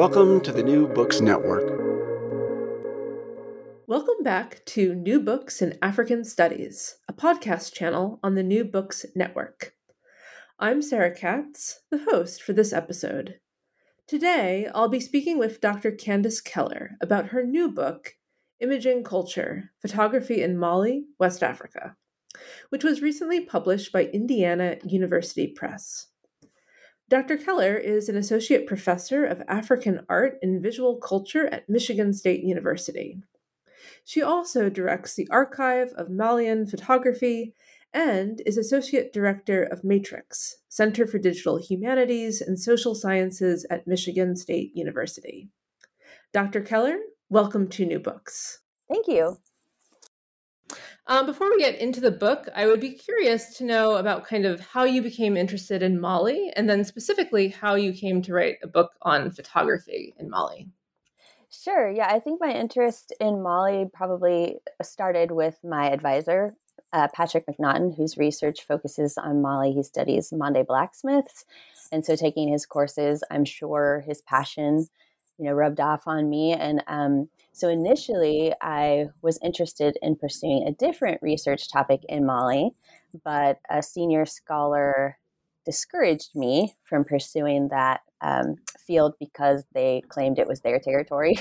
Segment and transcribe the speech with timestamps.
[0.00, 1.78] Welcome to the New Books Network.
[3.86, 9.04] Welcome back to New Books in African Studies, a podcast channel on the New Books
[9.14, 9.74] Network.
[10.58, 13.40] I'm Sarah Katz, the host for this episode.
[14.06, 15.92] Today, I'll be speaking with Dr.
[15.92, 18.14] Candace Keller about her new book,
[18.58, 21.94] Imaging Culture Photography in Mali, West Africa,
[22.70, 26.06] which was recently published by Indiana University Press.
[27.10, 27.38] Dr.
[27.38, 33.18] Keller is an associate professor of African art and visual culture at Michigan State University.
[34.04, 37.52] She also directs the Archive of Malian Photography
[37.92, 44.36] and is associate director of Matrix, Center for Digital Humanities and Social Sciences at Michigan
[44.36, 45.48] State University.
[46.32, 46.60] Dr.
[46.60, 46.96] Keller,
[47.28, 48.60] welcome to New Books.
[48.88, 49.36] Thank you.
[51.10, 54.46] Um, before we get into the book, I would be curious to know about kind
[54.46, 58.58] of how you became interested in Mali, and then specifically how you came to write
[58.62, 60.68] a book on photography in Mali.
[61.50, 61.90] Sure.
[61.90, 66.54] Yeah, I think my interest in Mali probably started with my advisor,
[66.92, 69.72] uh, Patrick McNaughton, whose research focuses on Mali.
[69.72, 71.44] He studies Mande blacksmiths.
[71.90, 74.86] And so taking his courses, I'm sure his passion,
[75.40, 76.52] you know, rubbed off on me.
[76.52, 82.72] And um, so initially, I was interested in pursuing a different research topic in Mali,
[83.24, 85.16] but a senior scholar
[85.64, 91.38] discouraged me from pursuing that um, field because they claimed it was their territory.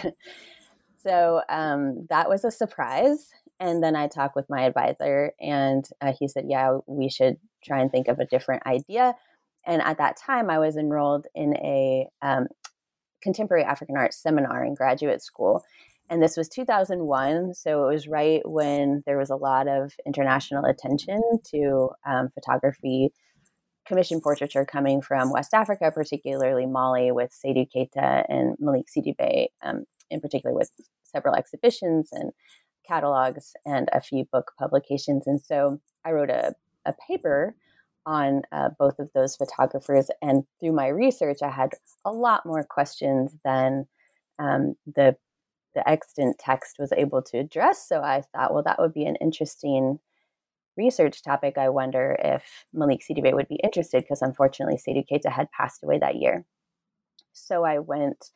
[1.04, 3.32] so um, that was a surprise.
[3.60, 7.82] And then I talked with my advisor, and uh, he said, Yeah, we should try
[7.82, 9.16] and think of a different idea.
[9.66, 12.48] And at that time, I was enrolled in a um,
[13.22, 15.64] contemporary African art seminar in graduate school
[16.10, 20.66] and this was 2001 so it was right when there was a lot of international
[20.66, 23.12] attention to um, photography
[23.86, 29.86] commission portraiture coming from west africa particularly mali with seydou keita and malik sidibé um,
[30.10, 30.72] in particular with
[31.04, 32.32] several exhibitions and
[32.88, 36.54] catalogs and a few book publications and so i wrote a,
[36.86, 37.56] a paper
[38.06, 41.72] on uh, both of those photographers and through my research i had
[42.06, 43.88] a lot more questions than
[44.40, 45.16] um, the
[45.76, 47.88] the extant text was able to address.
[47.88, 50.00] So I thought, well, that would be an interesting
[50.78, 51.58] research topic.
[51.58, 56.00] I wonder if Malik Sidibé would be interested because unfortunately Seydou Keita had passed away
[56.00, 56.46] that year.
[57.34, 58.32] So I went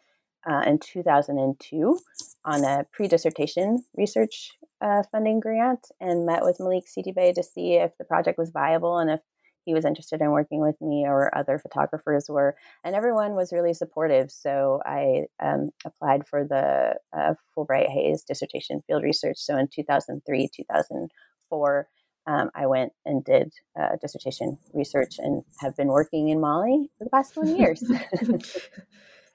[0.49, 1.99] uh, in 2002
[2.45, 7.97] on a pre-dissertation research uh, funding grant and met with Malik Sidibé to see if
[7.97, 9.21] the project was viable and if
[9.65, 13.73] he was interested in working with me or other photographers were and everyone was really
[13.73, 14.31] supportive.
[14.31, 19.37] So i um, applied for the uh, fulbright hays dissertation field research.
[19.37, 21.87] So in 2003 2004
[22.25, 27.03] um, i went and did uh, dissertation research and have been working in mali for
[27.03, 27.83] the past 20 years.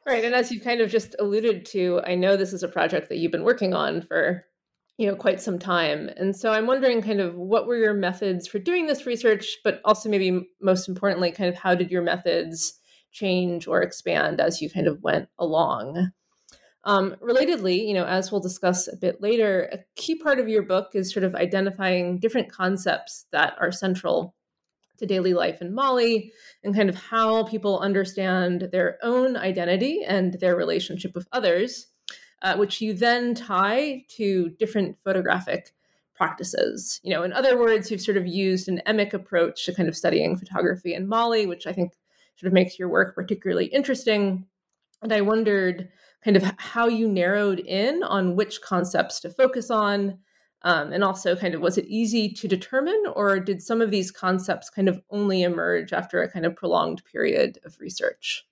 [0.06, 3.10] Right and as you kind of just alluded to i know this is a project
[3.10, 4.42] that you've been working on for
[4.98, 6.10] you know quite some time.
[6.16, 9.80] And so i'm wondering kind of what were your methods for doing this research but
[9.84, 12.74] also maybe most importantly kind of how did your methods
[13.12, 16.10] change or expand as you kind of went along?
[16.84, 20.62] Um, relatedly you know as we'll discuss a bit later a key part of your
[20.62, 24.34] book is sort of identifying different concepts that are central
[24.98, 26.32] to daily life in mali
[26.64, 31.86] and kind of how people understand their own identity and their relationship with others
[32.42, 35.74] uh, which you then tie to different photographic
[36.14, 37.00] practices.
[37.02, 39.96] You know, in other words, you've sort of used an emic approach to kind of
[39.96, 41.92] studying photography in Mali, which I think
[42.36, 44.46] sort of makes your work particularly interesting.
[45.02, 45.88] And I wondered
[46.24, 50.18] kind of how you narrowed in on which concepts to focus on.
[50.62, 54.10] Um, and also, kind of, was it easy to determine, or did some of these
[54.10, 58.44] concepts kind of only emerge after a kind of prolonged period of research?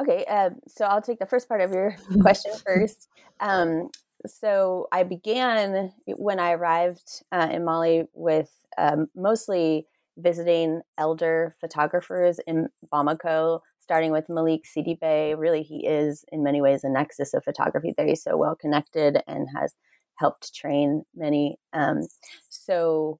[0.00, 3.08] Okay, uh, so I'll take the first part of your question first.
[3.40, 3.90] Um,
[4.26, 9.86] so I began when I arrived uh, in Mali with um, mostly
[10.16, 15.36] visiting elder photographers in Bamako, starting with Malik Sidibé.
[15.38, 18.06] Really, he is in many ways a nexus of photography there.
[18.06, 19.74] He's so well connected and has
[20.16, 21.58] helped train many.
[21.72, 22.02] Um,
[22.48, 23.18] so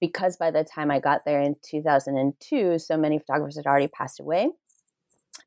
[0.00, 4.20] because by the time I got there in 2002, so many photographers had already passed
[4.20, 4.50] away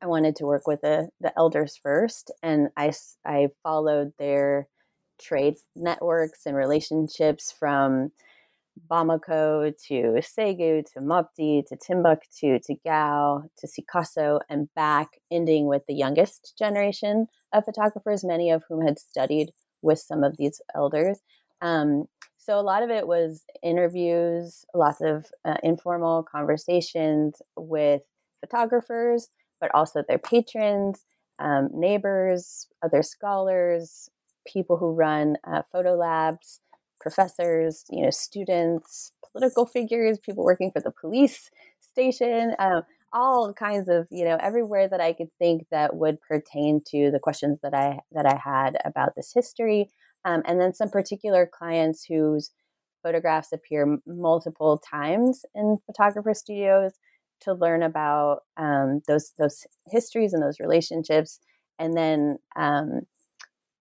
[0.00, 2.92] I wanted to work with the, the elders first, and I,
[3.24, 4.68] I followed their
[5.20, 8.12] trade networks and relationships from
[8.88, 15.82] Bamako to Segu to Mopti to Timbuktu to Gao to Sikasso and back, ending with
[15.86, 19.50] the youngest generation of photographers, many of whom had studied
[19.82, 21.18] with some of these elders.
[21.60, 22.04] Um,
[22.36, 28.02] so a lot of it was interviews, lots of uh, informal conversations with
[28.40, 29.28] photographers,
[29.60, 31.04] but also their patrons,
[31.38, 34.08] um, neighbors, other scholars,
[34.46, 36.60] people who run uh, photo labs,
[37.00, 41.50] professors, you know, students, political figures, people working for the police
[41.80, 42.82] station, um,
[43.12, 47.20] all kinds of, you know, everywhere that I could think that would pertain to the
[47.20, 49.90] questions that I that I had about this history,
[50.24, 52.50] um, and then some particular clients whose
[53.02, 56.92] photographs appear multiple times in photographer studios
[57.42, 61.40] to learn about um, those those histories and those relationships,
[61.78, 63.02] and then um,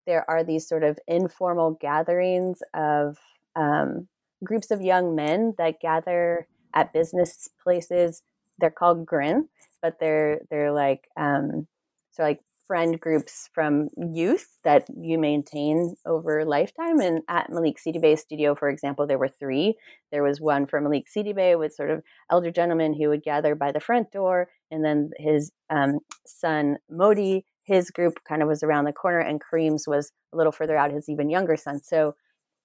[0.05, 3.17] there are these sort of informal gatherings of
[3.55, 4.07] um,
[4.43, 8.23] groups of young men that gather at business places.
[8.59, 9.49] They're called Grin,
[9.81, 11.67] but they're they're like um,
[12.11, 16.99] so like friend groups from youth that you maintain over lifetime.
[16.99, 19.75] And at Malik Sidibé's studio, for example, there were three.
[20.11, 23.71] There was one for Malik Sidibé with sort of elder gentlemen who would gather by
[23.71, 28.85] the front door, and then his um, son Modi his group kind of was around
[28.85, 31.81] the corner and Kareem's was a little further out, his even younger son.
[31.83, 32.15] So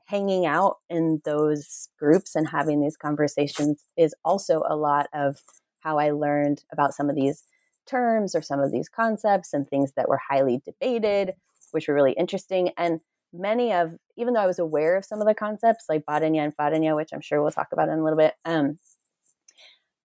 [0.06, 5.38] hanging out in those groups and having these conversations is also a lot of
[5.81, 7.43] how I learned about some of these
[7.87, 11.34] terms or some of these concepts and things that were highly debated,
[11.73, 12.70] which were really interesting.
[12.76, 13.00] And
[13.32, 16.56] many of, even though I was aware of some of the concepts like Badenya and
[16.56, 18.79] Fadenya, which I'm sure we'll talk about in a little bit, um,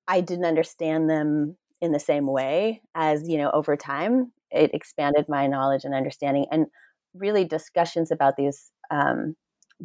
[0.08, 5.28] I didn't understand them in the same way as, you know, over time it expanded
[5.28, 6.68] my knowledge and understanding and
[7.14, 9.36] really discussions about these um,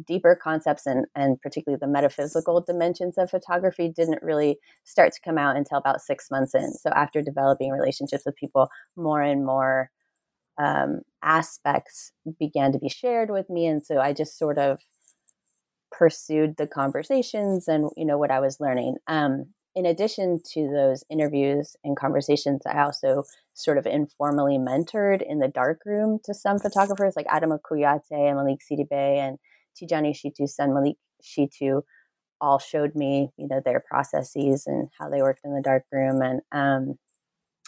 [0.05, 5.37] deeper concepts and, and particularly the metaphysical dimensions of photography didn't really start to come
[5.37, 6.73] out until about six months in.
[6.73, 9.91] So after developing relationships with people more and more
[10.57, 13.65] um, aspects began to be shared with me.
[13.65, 14.79] And so i just sort of
[15.91, 18.97] pursued the conversations and you know what i was learning.
[19.07, 23.23] Um, in addition to those interviews and conversations, I also
[23.53, 28.59] sort of informally mentored in the darkroom to some photographers like Adama Kouyaté and Malik
[28.59, 29.39] Sidibé and
[29.75, 31.81] Tijani Sitou's son Malik Sitou
[32.41, 36.21] all showed me, you know, their processes and how they worked in the darkroom.
[36.21, 36.99] And um,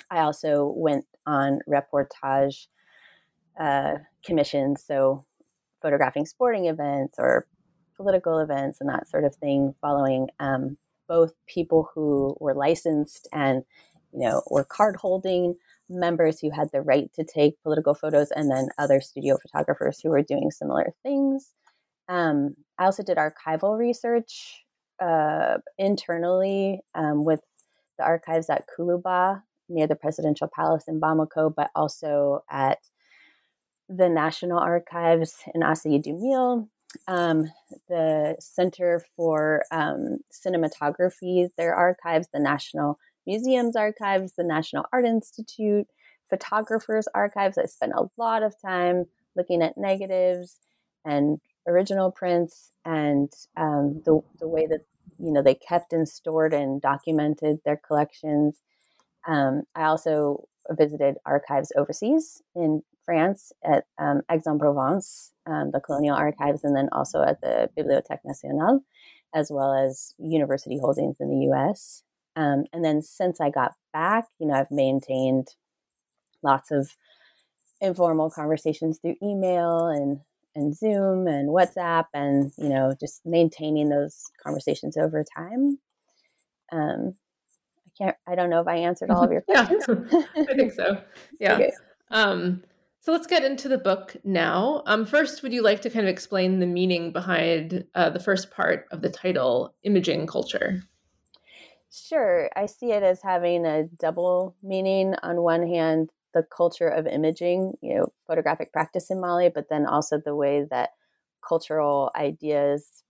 [0.10, 2.68] I also went on reportage
[3.60, 5.26] uh, commissions, so
[5.82, 7.48] photographing sporting events or
[7.96, 13.64] political events and that sort of thing, following um, both people who were licensed and
[14.14, 15.56] you know were card holding
[15.90, 20.10] members who had the right to take political photos and then other studio photographers who
[20.10, 21.54] were doing similar things
[22.10, 24.64] um, i also did archival research
[25.02, 27.42] uh, internally um, with
[27.98, 32.80] the archives at koulouba near the presidential palace in bamako but also at
[33.88, 36.68] the national archives in Assayid Dumil
[37.08, 37.52] um,
[37.88, 45.88] the Center for um, Cinematography, their archives, the National Museum's archives, the National Art Institute,
[46.30, 47.58] photographers' archives.
[47.58, 50.60] I spent a lot of time looking at negatives
[51.04, 54.86] and original prints and um, the, the way that
[55.20, 58.62] you know they kept and stored and documented their collections.
[59.28, 66.64] Um, I also visited archives overseas in France at um, Aix-en-Provence, um, the Colonial Archives,
[66.64, 68.84] and then also at the Bibliothèque Nationale,
[69.34, 72.04] as well as university holdings in the U.S.
[72.36, 75.50] Um, and then since I got back, you know, I've maintained
[76.44, 76.96] lots of
[77.82, 80.20] informal conversations through email and
[80.56, 85.80] and Zoom and WhatsApp, and you know, just maintaining those conversations over time.
[86.72, 87.16] Um,
[87.86, 88.18] I can't.
[88.28, 89.86] I don't know if I answered all of your questions.
[89.88, 91.02] yeah, I think so.
[91.40, 91.56] Yeah.
[91.56, 91.72] Okay.
[92.12, 92.64] Um,
[93.00, 94.82] so let's get into the book now.
[94.88, 98.50] Um, first, would you like to kind of explain the meaning behind uh, the first
[98.50, 100.82] part of the title, Imaging Culture?
[101.92, 102.50] Sure.
[102.56, 105.16] I see it as having a double meaning.
[105.22, 109.88] On one hand, the culture of imaging, you know, photographic practice in Mali, but then
[109.88, 110.90] also the way that
[111.48, 113.04] cultural ideas,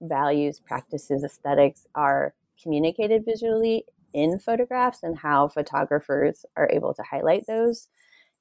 [0.00, 7.46] values, practices, aesthetics are communicated visually in photographs and how photographers are able to highlight
[7.46, 7.88] those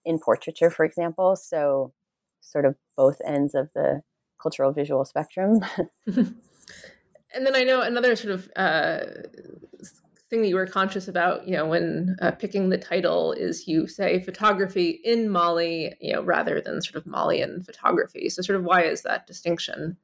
[0.04, 1.36] in portraiture, for example.
[1.36, 1.94] So,
[2.42, 4.02] sort of both ends of the
[4.42, 5.60] cultural visual spectrum.
[6.08, 6.36] and
[7.46, 9.02] then I know another sort of uh,
[10.32, 13.86] thing that you were conscious about, you know, when uh, picking the title is you
[13.86, 18.30] say photography in Mali, you know, rather than sort of Malian photography.
[18.30, 19.98] So, sort of, why is that distinction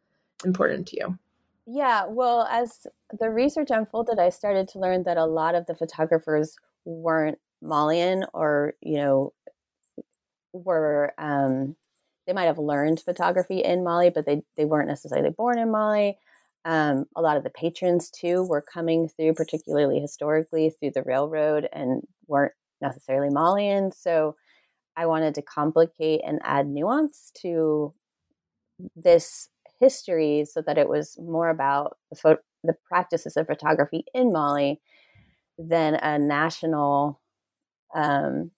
[0.46, 1.18] important to you?
[1.66, 2.86] Yeah, well, as
[3.18, 8.26] the research unfolded, I started to learn that a lot of the photographers weren't Malian
[8.34, 9.34] or, you know,
[10.52, 11.76] were um,
[12.26, 16.18] they might have learned photography in Mali, but they they weren't necessarily born in Mali.
[16.66, 21.70] Um, a lot of the patrons too were coming through, particularly historically, through the railroad
[21.72, 23.92] and weren't necessarily Malian.
[23.92, 24.36] So
[24.98, 27.94] I wanted to complicate and add nuance to
[28.96, 29.50] this
[29.80, 34.82] history so that it was more about the, pho- the practices of photography in Mali
[35.58, 37.22] than a national
[37.96, 38.52] um,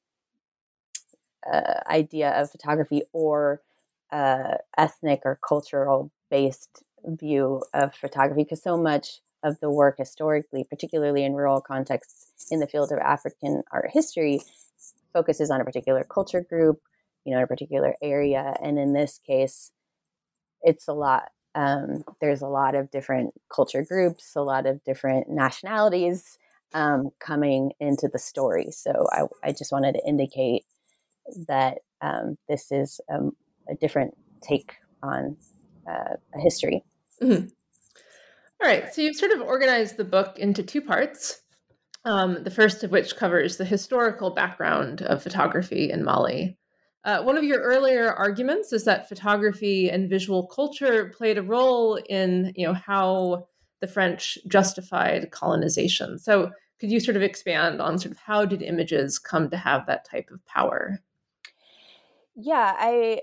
[1.51, 3.61] uh, idea of photography or
[4.11, 10.65] uh, ethnic or cultural based view of photography because so much of the work historically,
[10.69, 14.41] particularly in rural contexts in the field of African art history,
[15.13, 16.81] focuses on a particular culture group,
[17.25, 18.55] you know, in a particular area.
[18.61, 19.71] And in this case,
[20.61, 21.29] it's a lot.
[21.55, 26.37] Um, there's a lot of different culture groups, a lot of different nationalities
[26.73, 28.71] um, coming into the story.
[28.71, 30.63] So I, I, just wanted to indicate
[31.47, 33.35] that um, this is um,
[33.67, 35.37] a different take on
[35.89, 36.83] uh, a history.
[37.21, 37.47] Mm-hmm.
[38.61, 41.41] All right, so you've sort of organized the book into two parts.
[42.05, 46.57] Um, the first of which covers the historical background of photography in Mali.
[47.05, 51.95] Uh, one of your earlier arguments is that photography and visual culture played a role
[52.09, 53.47] in, you know, how
[53.79, 56.19] the French justified colonization.
[56.19, 59.85] So, could you sort of expand on sort of how did images come to have
[59.87, 60.99] that type of power?
[62.35, 63.21] Yeah, I,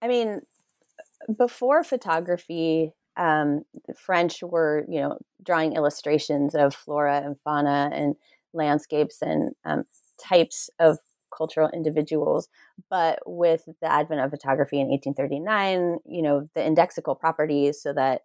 [0.00, 0.42] I mean,
[1.36, 8.16] before photography, um, the French were, you know, drawing illustrations of flora and fauna and
[8.54, 9.84] landscapes and um,
[10.22, 10.98] types of
[11.36, 12.48] cultural individuals.
[12.90, 18.22] But with the advent of photography in 1839, you know, the indexical properties, so that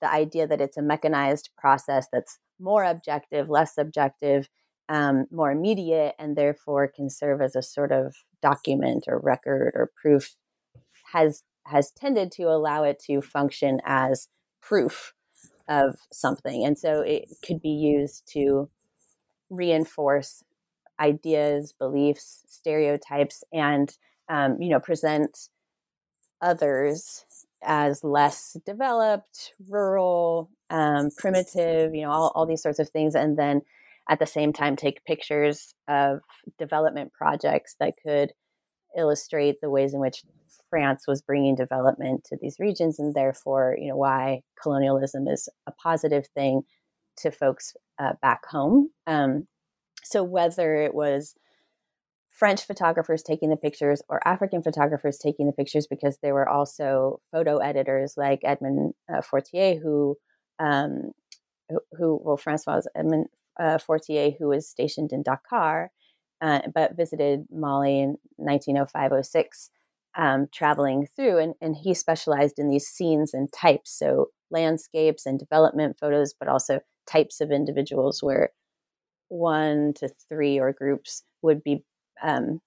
[0.00, 4.48] the idea that it's a mechanized process that's more objective, less subjective,
[4.88, 9.90] um, more immediate, and therefore can serve as a sort of document or record or
[10.00, 10.36] proof
[11.12, 14.28] has has tended to allow it to function as
[14.60, 15.14] proof
[15.68, 16.64] of something.
[16.64, 18.68] And so it could be used to
[19.48, 20.42] reinforce
[20.98, 23.96] ideas, beliefs, stereotypes, and
[24.28, 25.48] um, you know present
[26.42, 27.24] others
[27.62, 33.38] as less developed, rural, um, primitive, you know, all, all these sorts of things, and
[33.38, 33.62] then
[34.08, 36.20] at the same time take pictures of
[36.58, 38.32] development projects that could
[38.96, 40.24] illustrate the ways in which
[40.70, 45.72] France was bringing development to these regions, and therefore, you know, why colonialism is a
[45.72, 46.62] positive thing
[47.18, 48.90] to folks uh, back home.
[49.06, 49.46] Um,
[50.02, 51.34] so whether it was
[52.30, 57.20] French photographers taking the pictures or African photographers taking the pictures, because there were also
[57.30, 60.16] photo editors like Edmond uh, Fortier, who,
[60.58, 61.12] um,
[61.98, 63.26] who, well, Francois Edmond
[63.58, 65.90] uh, Fortier, who was stationed in Dakar,
[66.40, 69.70] uh, but visited Mali in 1905 06
[70.16, 75.38] um, traveling through, and, and he specialized in these scenes and types, so landscapes and
[75.38, 78.50] development photos, but also types of individuals where
[79.28, 81.84] one to three or groups would be
[82.22, 82.60] um,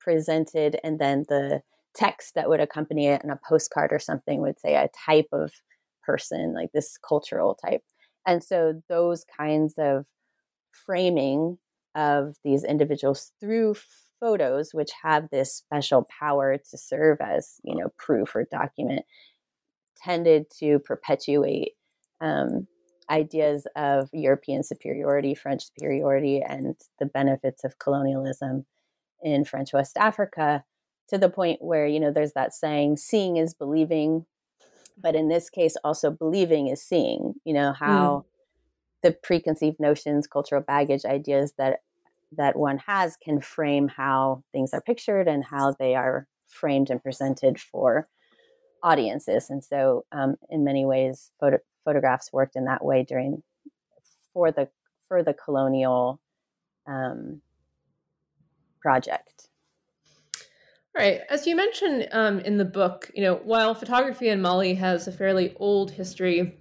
[0.00, 1.62] presented, and then the
[1.94, 5.52] text that would accompany it in a postcard or something would say a type of
[6.04, 7.82] person, like this cultural type.
[8.26, 10.06] And so those kinds of
[10.72, 11.58] framing
[11.94, 13.74] of these individuals through
[14.20, 19.02] photos which have this special power to serve as you know proof or document
[19.96, 21.72] tended to perpetuate
[22.20, 22.66] um,
[23.10, 28.66] ideas of european superiority french superiority and the benefits of colonialism
[29.22, 30.64] in french west africa
[31.08, 34.26] to the point where you know there's that saying seeing is believing
[34.96, 38.24] but in this case also believing is seeing you know how mm.
[39.02, 41.80] the preconceived notions cultural baggage ideas that
[42.36, 47.02] that one has can frame how things are pictured and how they are framed and
[47.02, 48.08] presented for
[48.82, 49.50] audiences.
[49.50, 53.42] And so, um, in many ways, photo- photographs worked in that way during
[54.32, 54.68] for the
[55.08, 56.20] for the colonial
[56.86, 57.42] um,
[58.80, 59.48] project.
[60.94, 61.20] Right.
[61.30, 65.12] As you mentioned um, in the book, you know, while photography in Mali has a
[65.12, 66.58] fairly old history,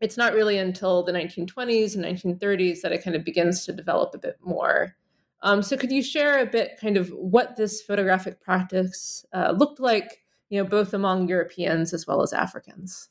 [0.00, 4.14] it's not really until the 1920s and 1930s that it kind of begins to develop
[4.14, 4.96] a bit more.
[5.42, 9.78] Um, so could you share a bit kind of what this photographic practice uh, looked
[9.80, 13.08] like, you know, both among Europeans as well as Africans?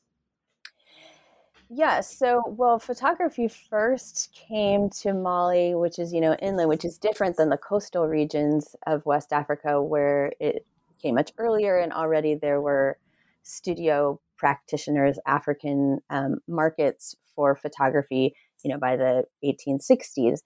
[1.69, 6.97] Yeah, so well, photography first came to Mali, which is, you know, inland, which is
[6.97, 10.65] different than the coastal regions of West Africa, where it
[11.01, 12.97] came much earlier and already there were
[13.43, 20.39] studio practitioners, African um, markets for photography, you know, by the 1860s.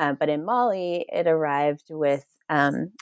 [0.00, 2.92] Uh, but in Mali, it arrived with um,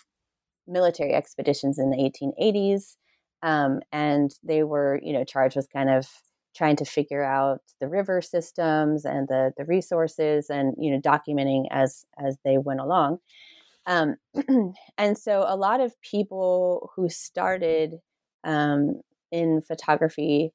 [0.66, 2.96] military expeditions in the 1880s.
[3.42, 6.08] Um, and they were, you know, charged with kind of
[6.56, 11.66] trying to figure out the river systems and the the resources and you know documenting
[11.70, 13.18] as as they went along
[13.86, 14.16] um,
[14.98, 17.96] and so a lot of people who started
[18.42, 19.00] um,
[19.30, 20.52] in photography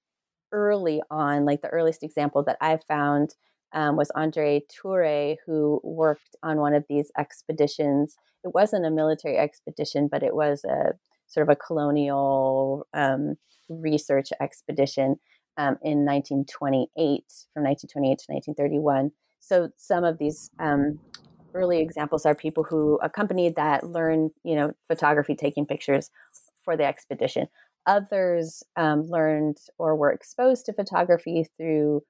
[0.51, 3.35] early on like the earliest example that I've found
[3.73, 9.37] um, was andre toure who worked on one of these expeditions it wasn't a military
[9.37, 10.93] expedition but it was a
[11.27, 13.35] sort of a colonial um,
[13.69, 15.17] research expedition
[15.57, 19.11] um, in 1928, from 1928 to 1931.
[19.39, 20.99] So some of these um,
[21.53, 26.09] early examples are people who accompanied that, learned, you know, photography, taking pictures
[26.63, 27.47] for the expedition.
[27.85, 32.03] Others um, learned or were exposed to photography through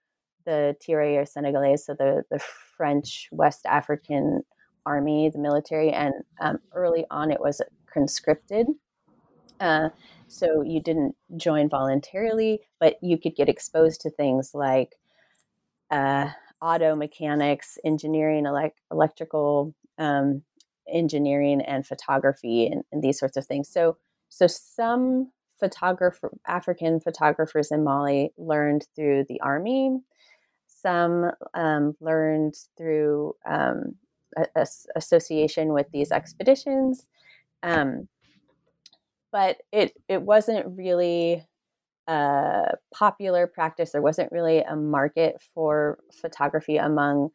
[0.46, 2.40] the Tirailleurs Senegalais, so the, the
[2.78, 4.44] French West African
[4.86, 8.68] army, the military, and um, early on it was conscripted.
[9.60, 9.90] Uh,
[10.28, 14.96] so you didn't join voluntarily, but you could get exposed to things like
[15.92, 16.30] uh,
[16.62, 20.42] auto mechanics, engineering, elect- electrical um,
[20.92, 23.70] engineering, and photography, and, and, these sorts of things.
[23.70, 23.98] So,
[24.30, 30.00] so some photographer, African photographers in Mali learned through the army.
[30.84, 33.96] Some um, learned through um,
[34.38, 37.08] a, a association with these expeditions.
[37.64, 38.10] Um,
[39.32, 41.46] but it it wasn't really
[42.08, 43.92] a popular practice.
[43.92, 47.30] There wasn't really a market for photography among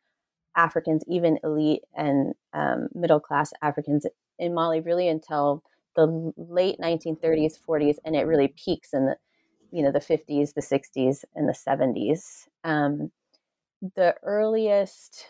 [0.56, 4.06] Africans, even elite and um, middle class Africans
[4.38, 5.62] in Mali, really until
[5.96, 9.16] the late 1930s, 40s, and it really peaks in the
[9.70, 12.46] you know the 50s, the 60s, and the 70s.
[12.64, 13.10] Um,
[13.80, 15.26] the earliest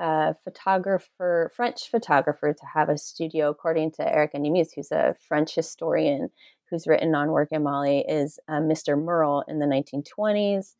[0.00, 5.54] a photographer, French photographer, to have a studio, according to Erika Nimis, who's a French
[5.54, 6.30] historian
[6.70, 8.98] who's written on work in Mali, is uh, Mr.
[8.98, 10.74] Merle in the 1920s.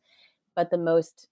[0.55, 1.27] But the most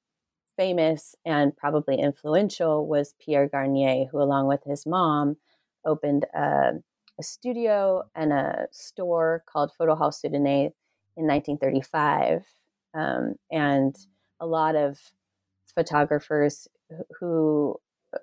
[0.56, 5.38] famous and probably influential was Pierre Garnier, who, along with his mom,
[5.84, 6.74] opened a,
[7.20, 10.74] a studio and a store called Photo Hall Soudanais
[11.18, 12.44] in 1935.
[12.94, 13.96] Um, and
[14.40, 15.00] a lot of
[15.76, 16.68] photographers
[17.20, 17.76] who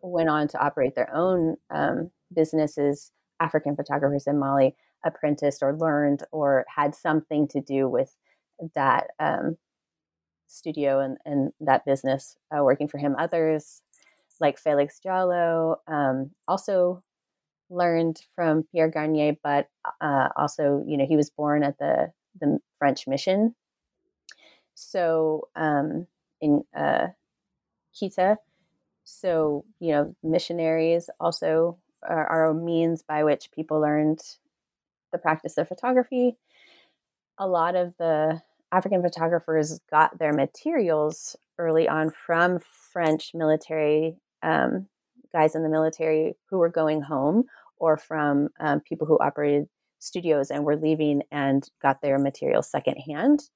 [0.02, 6.22] went on to operate their own um, businesses, African photographers in Mali, apprenticed or learned
[6.32, 8.16] or had something to do with
[8.74, 9.56] that um,
[10.48, 13.14] studio and, and that business uh, working for him.
[13.18, 13.82] Others,
[14.40, 17.02] like Felix Diallo, um, also
[17.70, 19.68] learned from Pierre Garnier, but
[20.00, 23.54] uh, also, you know, he was born at the, the French mission.
[24.74, 26.06] So um,
[26.40, 27.08] in uh,
[28.00, 28.36] Kita,
[29.04, 34.20] so, you know, missionaries also are, are a means by which people learned
[35.12, 36.36] the practice of photography.
[37.38, 44.88] A lot of the African photographers got their materials early on from French military um,
[45.32, 47.44] guys in the military who were going home
[47.78, 49.68] or from um, people who operated
[50.00, 53.48] studios and were leaving and got their materials secondhand.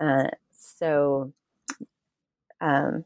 [0.00, 1.32] Uh, so,
[2.60, 3.04] um,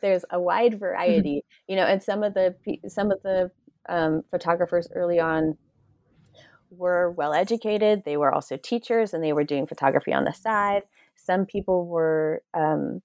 [0.00, 0.80] there's a wide mm-hmm.
[0.80, 2.54] variety, you know, and some of the
[2.88, 3.50] some of the
[3.88, 5.56] um, photographers early on
[6.70, 8.02] were well educated.
[8.04, 10.82] They were also teachers, and they were doing photography on the side.
[11.16, 13.02] Some people were um,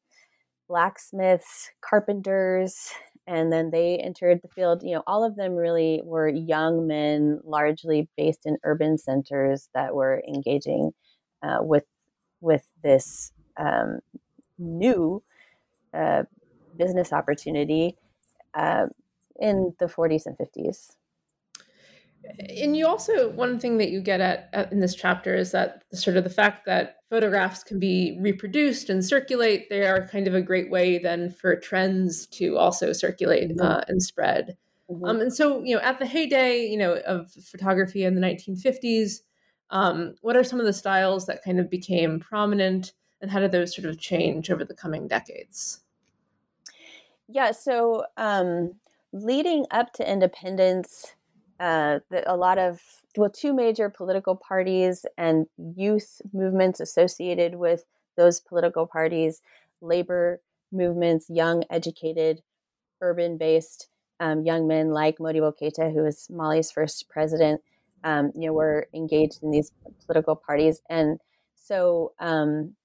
[0.67, 2.91] blacksmiths, carpenters,
[3.25, 4.83] and then they entered the field.
[4.83, 9.95] You know, all of them really were young men, largely based in urban centers that
[9.95, 10.91] were engaging
[11.41, 11.85] uh, with
[12.41, 13.99] with this um,
[14.57, 15.23] new
[15.93, 16.23] uh,
[16.77, 17.97] business opportunity
[18.53, 18.87] uh,
[19.39, 20.95] in the 40s and 50s.
[22.57, 25.83] And you also, one thing that you get at, at, in this chapter is that
[25.93, 30.33] sort of the fact that photographs can be reproduced and circulate, they are kind of
[30.33, 33.65] a great way then for trends to also circulate mm-hmm.
[33.65, 34.57] uh, and spread.
[34.89, 35.03] Mm-hmm.
[35.03, 39.19] Um, and so, you know, at the heyday, you know, of photography in the 1950s,
[39.69, 43.51] um, what are some of the styles that kind of became prominent and how did
[43.51, 45.82] those sort of change over the coming decades?
[47.27, 48.73] Yeah, so um,
[49.11, 51.15] leading up to independence,
[51.59, 52.81] uh, the, a lot of
[53.15, 57.85] well, two major political parties and youth movements associated with
[58.17, 59.41] those political parties
[59.81, 62.41] labor movements, young, educated,
[63.01, 63.87] urban based
[64.19, 67.61] um, young men like Modibo Keita, who was Mali's first president,
[68.03, 69.71] um, you know, were engaged in these
[70.05, 70.81] political parties.
[70.89, 71.19] And
[71.55, 72.75] so um,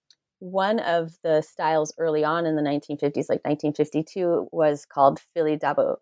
[0.40, 5.96] one of the styles early on in the 1950s, like 1952, was called Fily Dabo.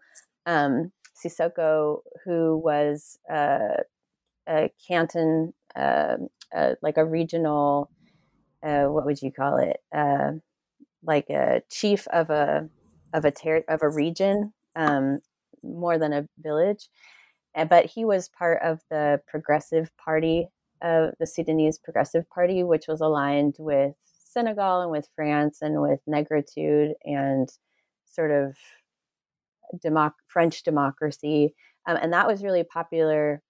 [0.44, 0.92] Um,
[2.25, 3.83] who was uh,
[4.49, 6.16] a canton, uh,
[6.55, 7.90] uh, like a regional,
[8.62, 9.79] uh, what would you call it?
[9.94, 10.33] Uh,
[11.03, 12.68] like a chief of a
[13.12, 15.20] of a ter- of a region, um,
[15.62, 16.88] more than a village.
[17.70, 20.49] But he was part of the Progressive Party,
[20.83, 23.96] of the Sudanese Progressive Party, which was aligned with
[24.37, 27.49] Senegal and with France and with Negritude and
[28.05, 28.57] sort of
[29.83, 31.55] democ- French democracy.
[31.87, 33.42] Um, and that was really popular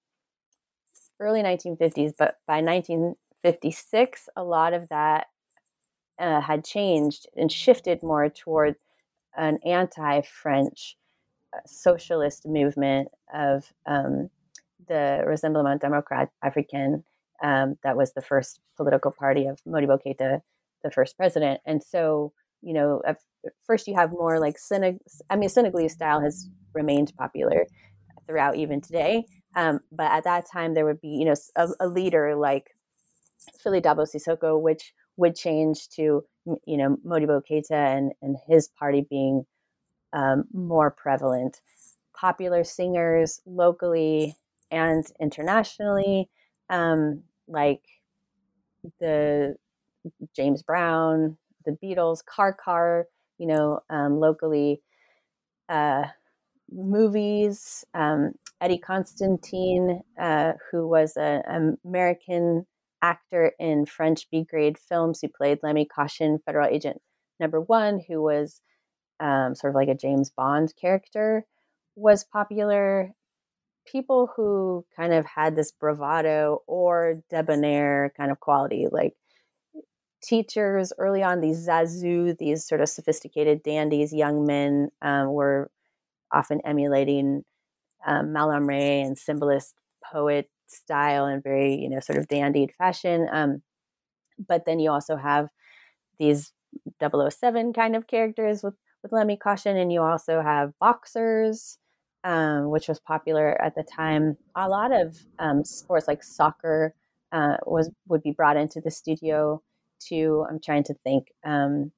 [1.19, 2.13] early 1950s.
[2.17, 5.27] But by 1956, a lot of that
[6.21, 8.77] uh, had changed and shifted more toward
[9.37, 10.97] an anti French
[11.53, 14.31] uh, socialist movement of um,
[14.87, 17.03] the Rassemblement Democrat Africain.
[17.43, 20.43] Um, that was the first political party of Modibo Keita
[20.87, 21.61] the first president.
[21.67, 23.19] And so, you know, at
[23.65, 27.67] first you have more like Seneg- I mean, Senegalese style has remained popular
[28.27, 29.25] throughout even today.
[29.55, 32.75] Um, but at that time, there would be, you know, a, a leader like
[33.59, 39.07] Fily Dabo Sissoko, which would change to, you know, Modibo Keita and, and his party
[39.09, 39.47] being
[40.13, 41.61] um, more prevalent.
[42.15, 44.37] Popular singers locally
[44.71, 46.29] and internationally,
[46.71, 47.83] um, like
[49.01, 49.57] the
[50.35, 53.07] James Brown, the Beatles, Kar Kar,
[53.39, 54.83] you know, um, locally,
[55.69, 56.05] uh,
[56.71, 57.85] movies.
[57.95, 62.67] Um, Eddie Constantine, uh, who was an American
[63.03, 67.01] actor in French B grade films, who played Lemmy Caution, Federal Agent
[67.39, 68.63] Number One, who was
[69.21, 71.45] um, sort of like a James Bond character,
[71.97, 73.13] was popular.
[73.87, 79.15] People who kind of had this bravado or debonair kind of quality, like
[80.27, 85.71] teachers early on, these zazous, these sort of sophisticated dandies, young men, um, were
[86.33, 87.45] often emulating
[88.07, 93.29] um, Mallarmé and symbolist poet style and very, you know, sort of dandied fashion.
[93.33, 93.63] Um,
[94.39, 95.49] but then you also have
[96.19, 96.53] these
[97.01, 101.79] 007 kind of characters with, with Lemmy Caution, and you also have boxers,
[102.25, 104.37] um, which was popular at the time.
[104.57, 106.95] A lot of um, sports like soccer
[107.33, 109.63] uh, was would be brought into the studio
[109.99, 111.93] to i'm trying to think um,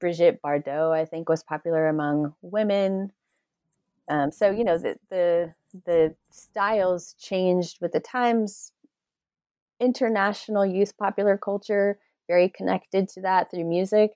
[0.00, 3.12] brigitte bardot i think was popular among women.
[4.10, 5.52] Um, so you know the, the
[5.84, 8.72] the styles changed with the times.
[9.80, 14.12] International youth popular culture very connected to that through music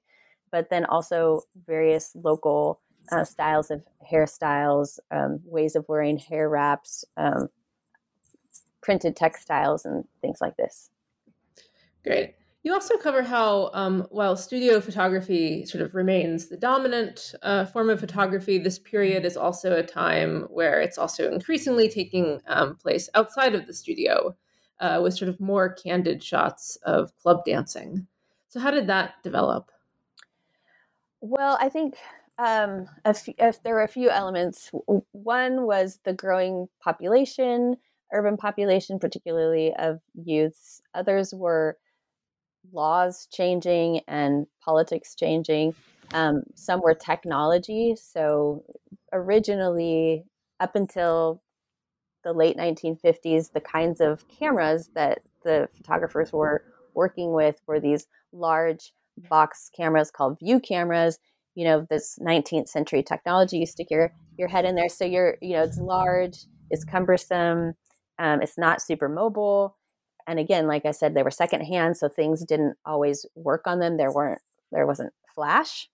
[0.53, 7.05] but then also various local uh, styles of hairstyles um, ways of wearing hair wraps
[7.17, 7.49] um,
[8.81, 10.91] printed textiles and things like this.
[12.05, 17.65] Great you also cover how, um, while studio photography sort of remains the dominant uh,
[17.65, 22.77] form of photography, this period is also a time where it's also increasingly taking um,
[22.77, 24.37] place outside of the studio
[24.79, 28.07] uh, with sort of more candid shots of club dancing.
[28.49, 29.71] So, how did that develop?
[31.21, 31.97] Well, I think
[32.39, 34.71] um, there were a few elements.
[35.13, 37.77] One was the growing population,
[38.13, 40.83] urban population, particularly of youths.
[40.95, 41.77] Others were
[42.71, 45.75] laws changing and politics changing.
[46.13, 47.97] Um, some were technology.
[47.97, 48.65] So
[49.13, 50.25] originally,
[50.61, 51.43] up until
[52.25, 56.63] the late 1950s, the kinds of cameras that the photographers were
[56.95, 58.93] working with were these large
[59.29, 61.19] box cameras called view cameras.
[61.55, 64.89] You know, this 19th century technology, you stick your, your head in there.
[64.89, 67.75] So you're, you know, it's large, it's cumbersome,
[68.19, 69.77] um, it's not super mobile
[70.27, 73.97] and again like i said they were secondhand so things didn't always work on them
[73.97, 74.41] there weren't
[74.73, 75.89] there wasn't flash.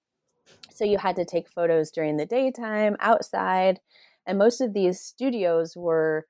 [0.72, 3.80] So you had to take photos during the daytime outside
[4.26, 6.26] and most of these studios were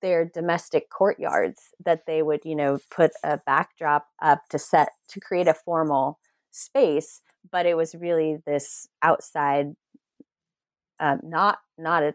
[0.00, 5.20] their domestic courtyards that they would you know put a backdrop up to set to
[5.20, 6.18] create a formal
[6.50, 9.74] space but it was really this outside
[11.00, 12.14] um, not not a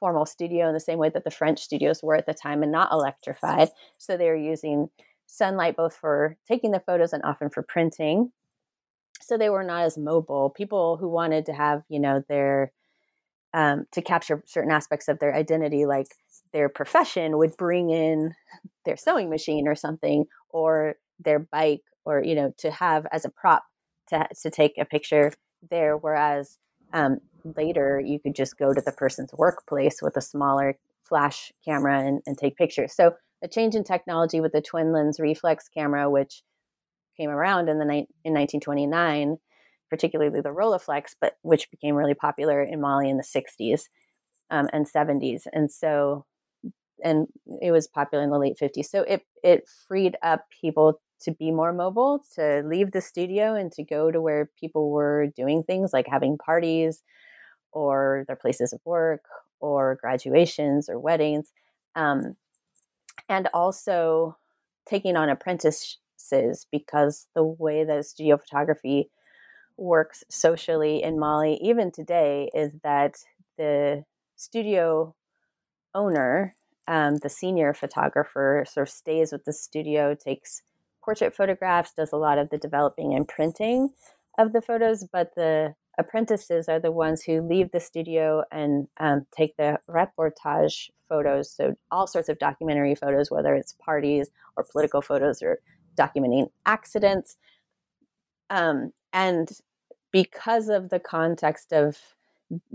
[0.00, 2.72] formal studio in the same way that the French studios were at the time and
[2.72, 3.70] not electrified.
[3.98, 4.90] So they were using
[5.26, 8.32] sunlight both for taking the photos and often for printing.
[9.20, 10.50] So they were not as mobile.
[10.50, 12.72] People who wanted to have, you know, their
[13.54, 16.08] um, to capture certain aspects of their identity, like
[16.52, 18.34] their profession, would bring in
[18.84, 23.30] their sewing machine or something, or their bike, or you know, to have as a
[23.30, 23.62] prop
[24.08, 25.32] to, to take a picture
[25.70, 25.96] there.
[25.96, 26.58] Whereas
[26.94, 27.18] um,
[27.56, 32.22] later you could just go to the person's workplace with a smaller flash camera and,
[32.26, 32.94] and take pictures.
[32.94, 36.42] So a change in technology with the twin lens reflex camera, which
[37.16, 39.36] came around in the ni- in 1929,
[39.90, 43.82] particularly the Rolleiflex, but which became really popular in Mali in the 60s
[44.50, 46.24] um, and 70s, and so
[47.02, 47.26] and
[47.60, 48.86] it was popular in the late 50s.
[48.86, 53.72] So it it freed up people to be more mobile, to leave the studio and
[53.72, 57.02] to go to where people were doing things like having parties
[57.72, 59.22] or their places of work
[59.60, 61.52] or graduations or weddings.
[61.96, 62.36] Um,
[63.28, 64.36] and also
[64.86, 65.98] taking on apprentices
[66.70, 69.10] because the way that studio photography
[69.76, 73.24] works socially in Mali, even today, is that
[73.56, 74.04] the
[74.36, 75.14] studio
[75.94, 76.54] owner,
[76.86, 80.62] um, the senior photographer, sort of stays with the studio, takes
[81.04, 83.90] portrait photographs, does a lot of the developing and printing
[84.38, 89.26] of the photos, but the apprentices are the ones who leave the studio and um,
[89.36, 91.50] take the reportage photos.
[91.50, 95.60] So, all sorts of documentary photos, whether it's parties or political photos or
[95.96, 97.36] documenting accidents.
[98.50, 99.48] Um, and
[100.10, 101.96] because of the context of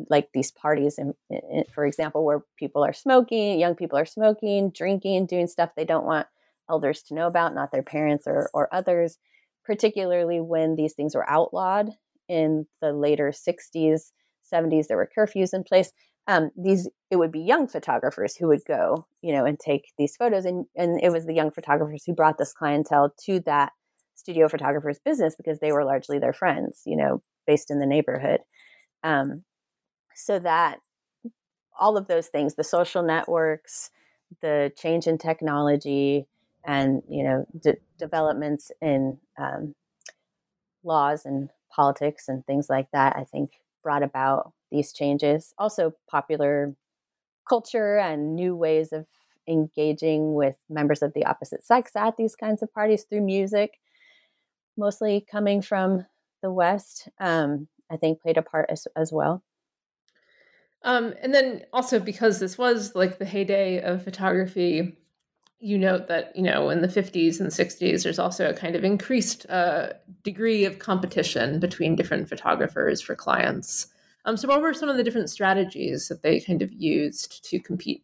[0.09, 4.71] like these parties, in, in, for example, where people are smoking, young people are smoking,
[4.71, 6.27] drinking, doing stuff they don't want
[6.69, 9.17] elders to know about, not their parents or, or others,
[9.65, 11.91] particularly when these things were outlawed
[12.27, 14.11] in the later 60s,
[14.51, 15.91] 70s, there were curfews in place.
[16.27, 20.15] Um, these it would be young photographers who would go, you know, and take these
[20.15, 23.71] photos, and and it was the young photographers who brought this clientele to that
[24.15, 28.41] studio photographer's business because they were largely their friends, you know, based in the neighborhood.
[29.03, 29.43] Um,
[30.13, 30.79] so that
[31.79, 33.89] all of those things, the social networks,
[34.41, 36.27] the change in technology,
[36.65, 39.75] and you know, de- developments in um,
[40.83, 43.51] laws and politics and things like that, I think
[43.83, 45.53] brought about these changes.
[45.57, 46.75] Also, popular
[47.47, 49.07] culture and new ways of
[49.47, 53.79] engaging with members of the opposite sex at these kinds of parties through music,
[54.77, 56.05] mostly coming from
[56.41, 59.43] the West, um, I think played a part as, as well.
[60.83, 64.97] Um, and then also because this was like the heyday of photography,
[65.59, 68.83] you note that you know in the 50s and 60s there's also a kind of
[68.83, 69.89] increased uh,
[70.23, 73.87] degree of competition between different photographers for clients.
[74.25, 77.59] Um, so what were some of the different strategies that they kind of used to
[77.59, 78.03] compete?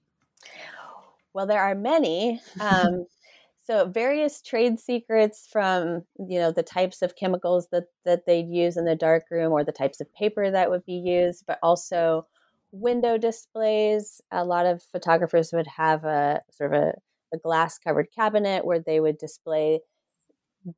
[1.33, 3.05] Well there are many um,
[3.65, 8.75] so various trade secrets from you know the types of chemicals that that they'd use
[8.75, 12.27] in the darkroom or the types of paper that would be used but also
[12.71, 14.21] window displays.
[14.31, 16.93] A lot of photographers would have a sort of a
[17.35, 19.79] a glass covered cabinet where they would display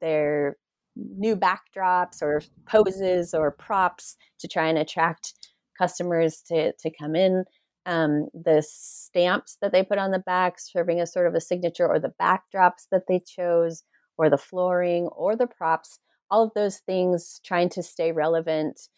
[0.01, 0.57] their
[0.95, 5.33] new backdrops or poses or props to try and attract
[5.77, 7.45] customers to, to come in.
[7.85, 11.87] Um, the stamps that they put on the back, serving as sort of a signature,
[11.87, 13.83] or the backdrops that they chose,
[14.17, 18.89] or the flooring, or the props, all of those things trying to stay relevant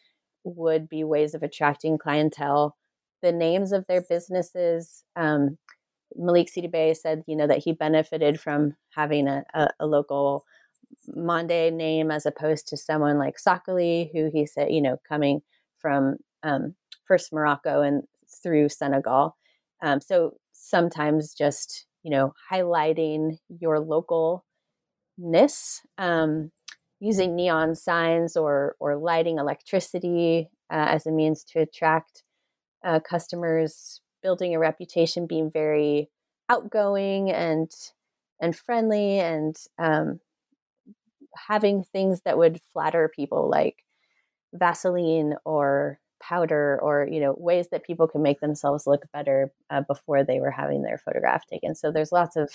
[0.44, 2.76] would be ways of attracting clientele.
[3.22, 5.58] The names of their businesses, um,
[6.16, 10.46] Malik Sidibé said, you know, that he benefited from having a, a, a local
[11.08, 15.42] Mande name as opposed to someone like Sakaly, who he said, you know, coming
[15.78, 18.04] from um, first Morocco and
[18.42, 19.38] through Senegal.
[19.82, 23.78] Um, so sometimes just, you know, highlighting your
[25.20, 26.52] localness, um,
[27.00, 32.24] using neon signs or or lighting electricity uh, as a means to attract
[32.84, 36.10] uh, customers building a reputation, being very
[36.50, 37.72] outgoing and
[38.42, 40.20] and friendly, and um,
[41.36, 43.84] having things that would flatter people, like
[44.54, 49.82] Vaseline or powder, or you know ways that people can make themselves look better uh,
[49.82, 51.76] before they were having their photograph taken.
[51.76, 52.52] So there's lots of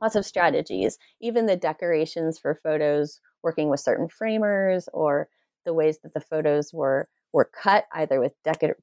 [0.00, 0.98] lots of strategies.
[1.20, 5.28] Even the decorations for photos, working with certain framers, or
[5.64, 8.34] the ways that the photos were were cut, either with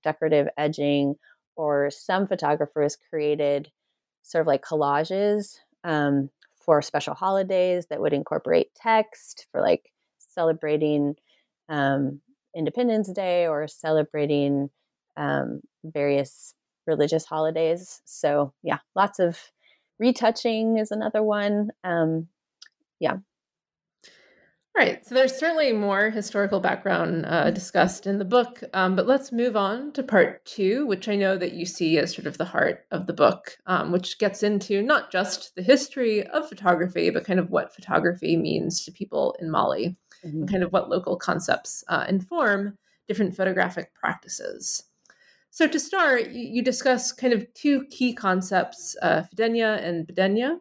[0.03, 1.15] decorative edging
[1.60, 3.69] or some photographers created
[4.24, 11.15] sort of like collages um, for special holidays that would incorporate text for like celebrating
[11.67, 12.22] um,
[12.56, 14.69] Independence Day or celebrating
[15.17, 16.54] um, various
[16.88, 18.02] religious holidays.
[18.06, 19.38] So, yeah, lots of
[20.00, 21.72] retouching is another one.
[21.84, 22.30] Um,
[23.02, 23.17] yeah.
[24.79, 25.05] Right.
[25.05, 29.57] So there's certainly more historical background uh, discussed in the book, um, but let's move
[29.57, 32.85] on to part two, which I know that you see as sort of the heart
[32.89, 37.41] of the book, um, which gets into not just the history of photography, but kind
[37.41, 39.97] of what photography means to people in Mali.
[40.25, 40.43] mm-hmm.
[40.43, 44.83] and kind of what local concepts uh, inform different photographic practices.
[45.49, 50.59] So to start, you, you discuss kind of two key concepts, uh, fadenya and badenya.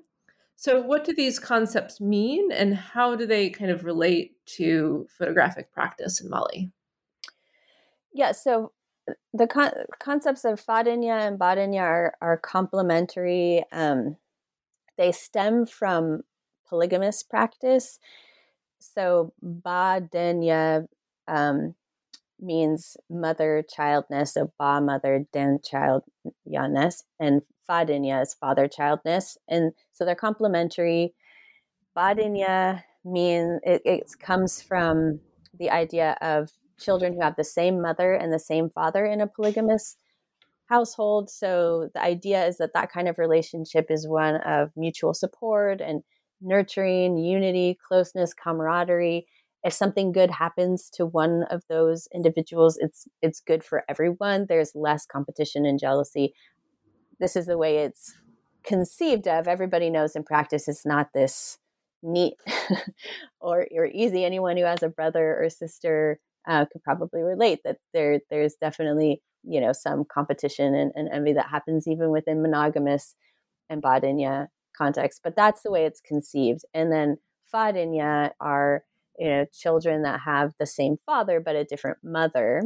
[0.61, 5.71] So what do these concepts mean and how do they kind of relate to photographic
[5.71, 6.73] practice in Mali?
[8.13, 8.73] Yeah, so
[9.33, 13.63] the con- concepts of fadenya and badenya are, are complementary.
[13.71, 14.17] Um,
[14.97, 16.23] they stem from
[16.69, 18.01] polygamous practice.
[18.81, 20.89] So badenya
[21.29, 21.77] um,
[22.41, 26.05] means mother childness, so ba mother, den child
[26.47, 29.37] yanness, and fadenya is father childness.
[29.49, 31.15] And so they're complementary.
[31.97, 35.21] Badenya means it, it comes from
[35.59, 39.27] the idea of children who have the same mother and the same father in a
[39.27, 39.97] polygamous
[40.67, 41.31] household.
[41.31, 46.03] So the idea is that that kind of relationship is one of mutual support and
[46.41, 49.27] nurturing, unity, closeness, camaraderie.
[49.65, 54.47] If something good happens to one of those individuals, it's it's good for everyone.
[54.49, 56.35] There's less competition and jealousy.
[57.21, 58.15] This is the way it's
[58.65, 59.49] conceived of.
[59.49, 61.59] Everybody knows in practice it's not this
[62.03, 62.35] neat
[63.41, 64.25] or, or easy.
[64.25, 69.23] Anyone who has a brother or sister uh, could probably relate that there there's definitely
[69.43, 73.17] you know some competition and, and envy that happens even within monogamous
[73.69, 75.21] and badenya context.
[75.25, 76.61] But that's the way it's conceived.
[76.73, 77.17] And then
[77.53, 78.85] fadenya are
[79.19, 82.63] you know children that have the same father but a different mother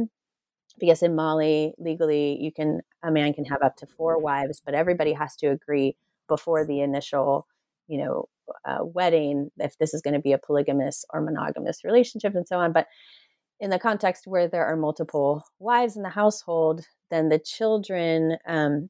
[0.79, 4.73] because in Mali legally you can a man can have up to four wives but
[4.73, 5.95] everybody has to agree
[6.27, 7.47] before the initial
[7.87, 8.27] you know
[8.65, 12.57] uh, wedding if this is going to be a polygamous or monogamous relationship and so
[12.57, 12.71] on.
[12.73, 12.87] But
[13.59, 18.89] in the context where there are multiple wives in the household, then the children um,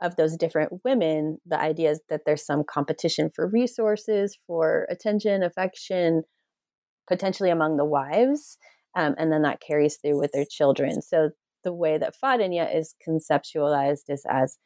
[0.00, 5.42] of those different women, the idea is that there's some competition for resources, for attention,
[5.42, 6.22] affection,
[7.10, 8.56] potentially among the wives.
[8.96, 11.02] Um, and then that carries through with their children.
[11.02, 11.30] So
[11.62, 14.58] the way that Fadenya is conceptualized is as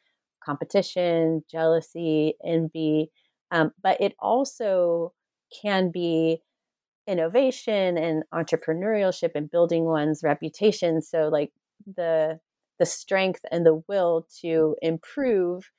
[0.43, 3.11] competition, jealousy, envy,
[3.51, 5.13] um, but it also
[5.61, 6.41] can be
[7.07, 11.51] innovation and entrepreneurship and building one's reputation so like
[11.95, 12.39] the
[12.79, 15.69] the strength and the will to improve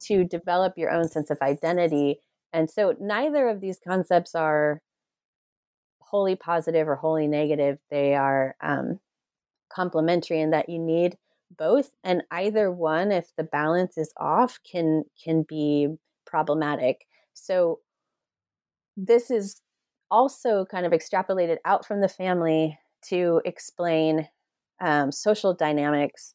[0.00, 2.18] to develop your own sense of identity
[2.52, 4.80] and so neither of these concepts are
[6.10, 8.98] wholly positive or wholly negative they are um,
[9.70, 11.16] complementary in that you need
[11.56, 17.06] both and either one if the balance is off can can be problematic.
[17.34, 17.80] So
[18.96, 19.62] this is
[20.10, 24.28] also kind of extrapolated out from the family to explain
[24.80, 26.34] um, social dynamics,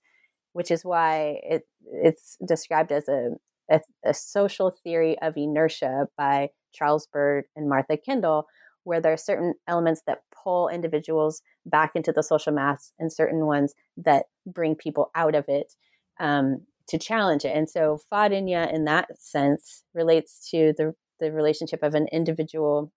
[0.54, 3.32] which is why it, it's described as a,
[3.70, 8.48] a, a, social theory of inertia by Charles Bird and Martha Kendall,
[8.84, 13.46] where there are certain elements that pull individuals back into the social mass and certain
[13.46, 15.74] ones that bring people out of it
[16.20, 17.56] um, to challenge it.
[17.56, 22.92] And so Fadenya, in that sense, relates to the, the relationship of an individual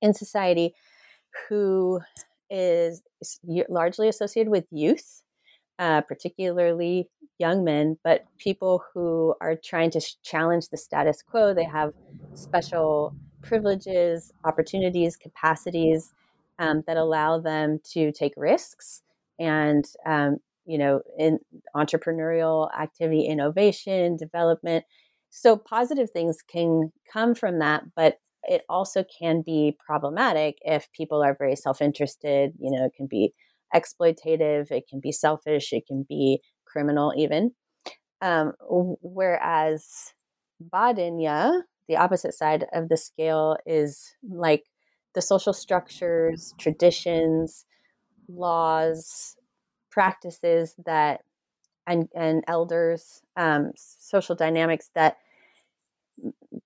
[0.00, 0.74] in society
[1.48, 2.00] who
[2.50, 3.02] is
[3.68, 5.22] largely associated with youth,
[5.78, 7.08] uh, particularly
[7.38, 11.54] young men, but people who are trying to challenge the status quo.
[11.54, 11.92] They have
[12.34, 16.12] special privileges, opportunities, capacities
[16.58, 19.02] um, that allow them to take risks
[19.38, 21.38] and um, you know in
[21.76, 24.84] entrepreneurial activity innovation development.
[25.30, 31.22] So positive things can come from that but it also can be problematic if people
[31.22, 32.52] are very self-interested.
[32.58, 33.32] You know it can be
[33.74, 37.52] exploitative it can be selfish it can be criminal even.
[38.20, 38.54] Um,
[39.00, 40.12] whereas
[40.72, 44.64] badenya the opposite side of the scale is like
[45.14, 47.64] the social structures traditions
[48.28, 49.36] laws
[49.90, 51.22] practices that
[51.86, 55.16] and and elders um, social dynamics that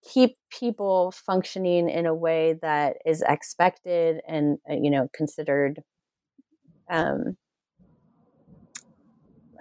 [0.02, 5.82] keep people functioning in a way that is expected and uh, you know considered
[6.90, 7.36] um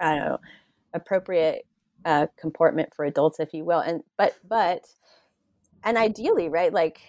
[0.02, 0.38] i don't know
[0.94, 1.66] appropriate
[2.04, 4.86] uh, comportment for adults if you will and but but
[5.84, 7.00] and ideally right like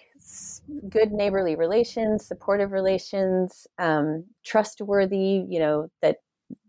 [0.89, 6.17] good neighborly relations supportive relations um, trustworthy you know that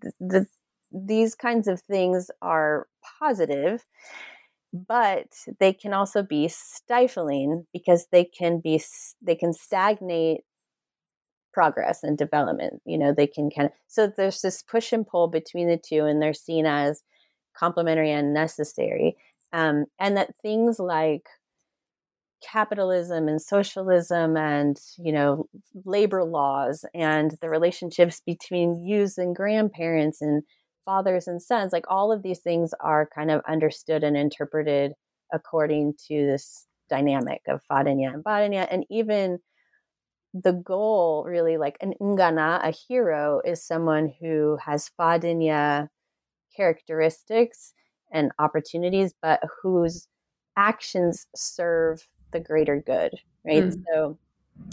[0.01, 0.47] the, the
[0.93, 2.87] these kinds of things are
[3.19, 3.85] positive
[4.73, 5.29] but
[5.61, 8.83] they can also be stifling because they can be
[9.23, 10.41] they can stagnate
[11.53, 15.29] progress and development you know they can kind of so there's this push and pull
[15.29, 17.03] between the two and they're seen as
[17.57, 19.17] complementary and necessary
[19.53, 21.29] um, and that things like
[22.45, 25.49] capitalism and socialism and you know
[25.85, 30.43] labor laws and the relationships between youths and grandparents and
[30.85, 34.93] fathers and sons like all of these things are kind of understood and interpreted
[35.33, 39.39] according to this dynamic of fadenya and badenya and even
[40.35, 45.89] the goal really like an ngana a hero is someone who has fadenya
[46.55, 47.73] characteristics
[48.13, 50.09] and opportunities but whose
[50.57, 53.12] actions serve the greater good
[53.47, 53.64] right?
[53.64, 53.82] Mm.
[53.91, 54.18] so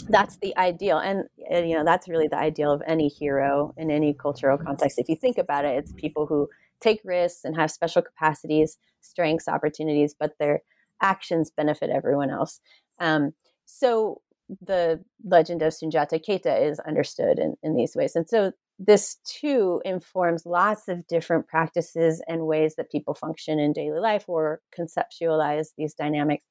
[0.08, 3.90] that's the ideal and, and, you know that's really the ideal of any hero in
[3.90, 4.98] any cultural context.
[4.98, 6.48] If you think about it it's people who
[6.80, 10.62] take risks and have special capacities strengths opportunities but their
[11.00, 12.60] actions benefit everyone else.
[13.00, 13.32] Um,
[13.64, 14.20] so
[14.60, 19.80] the legend of sunjata keita is understood in, in these ways and so this too
[19.84, 25.68] informs lots of different practices and ways that people function in daily life or conceptualize
[25.76, 26.44] these dynamics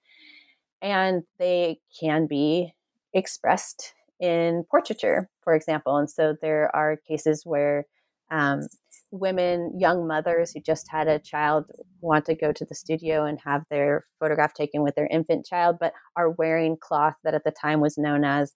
[0.81, 2.73] and they can be
[3.13, 5.97] expressed in portraiture, for example.
[5.97, 7.85] And so there are cases where
[8.29, 8.67] um,
[9.11, 11.65] women, young mothers who just had a child,
[11.99, 15.77] want to go to the studio and have their photograph taken with their infant child,
[15.79, 18.53] but are wearing cloth that at the time was known as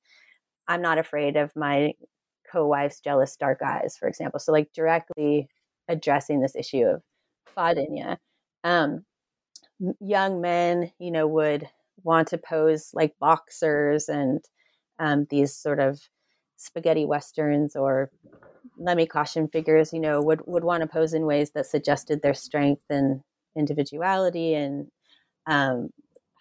[0.68, 1.94] I'm not afraid of my
[2.52, 4.40] co wife's jealous dark eyes, for example.
[4.40, 5.50] So, like, directly
[5.88, 7.04] addressing this issue of
[7.56, 8.18] fadenya.
[8.64, 9.06] Um,
[10.00, 11.68] young men, you know, would
[12.04, 14.40] want to pose like boxers and
[15.00, 16.00] um, these sort of
[16.58, 18.10] spaghetti westerns or
[18.78, 22.34] Lemmy Caution figures, you know, would, would want to pose in ways that suggested their
[22.34, 23.22] strength and
[23.56, 24.88] individuality and
[25.48, 25.90] um,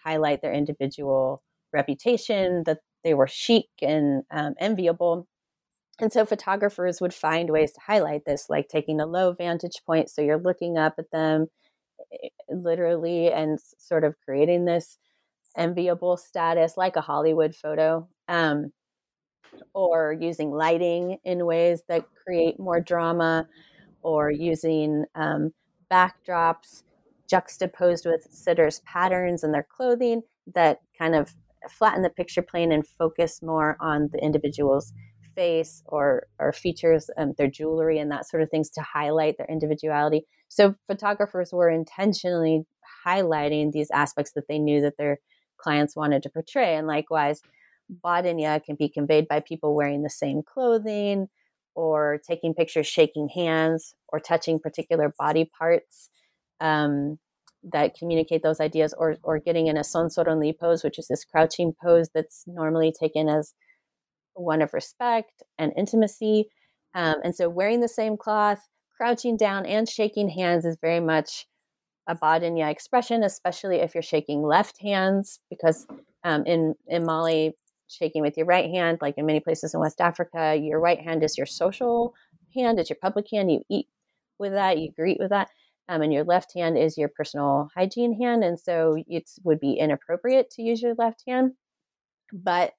[0.04, 1.42] highlight their individual
[1.72, 5.26] reputation, that they were chic and um, enviable.
[6.00, 10.10] And so photographers would find ways to highlight this, like taking a low vantage point.
[10.10, 11.46] So you're looking up at them
[12.12, 14.98] eh, literally and sort of creating this
[15.56, 18.72] enviable status like a Hollywood photo, um,
[19.74, 23.48] or using lighting in ways that create more drama,
[24.02, 25.52] or using um,
[25.90, 26.82] backdrops
[27.28, 30.22] juxtaposed with sitters' patterns and their clothing
[30.54, 31.34] that kind of
[31.70, 34.92] flatten the picture plane and focus more on the individual's
[35.34, 39.48] face or or features um, their jewelry and that sort of things to highlight their
[39.48, 40.24] individuality.
[40.48, 42.64] So photographers were intentionally
[43.06, 45.18] highlighting these aspects that they knew that their
[45.64, 46.76] clients wanted to portray.
[46.76, 47.40] And likewise,
[48.04, 51.28] Badenya can be conveyed by people wearing the same clothing
[51.74, 56.10] or taking pictures, shaking hands, or touching particular body parts
[56.60, 57.18] um,
[57.72, 61.74] that communicate those ideas, or, or getting in a sonsoronli pose, which is this crouching
[61.82, 63.54] pose that's normally taken as
[64.34, 66.46] one of respect and intimacy.
[66.94, 71.46] Um, and so, wearing the same cloth, crouching down, and shaking hands is very much
[72.06, 75.86] a badenya expression, especially if you're shaking left hands, because
[76.22, 77.54] um, in in Mali,
[77.88, 81.22] shaking with your right hand, like in many places in West Africa, your right hand
[81.22, 82.14] is your social
[82.54, 83.50] hand, it's your public hand.
[83.50, 83.88] You eat
[84.38, 85.48] with that, you greet with that,
[85.88, 89.74] um, and your left hand is your personal hygiene hand, and so it would be
[89.74, 91.52] inappropriate to use your left hand.
[92.32, 92.72] But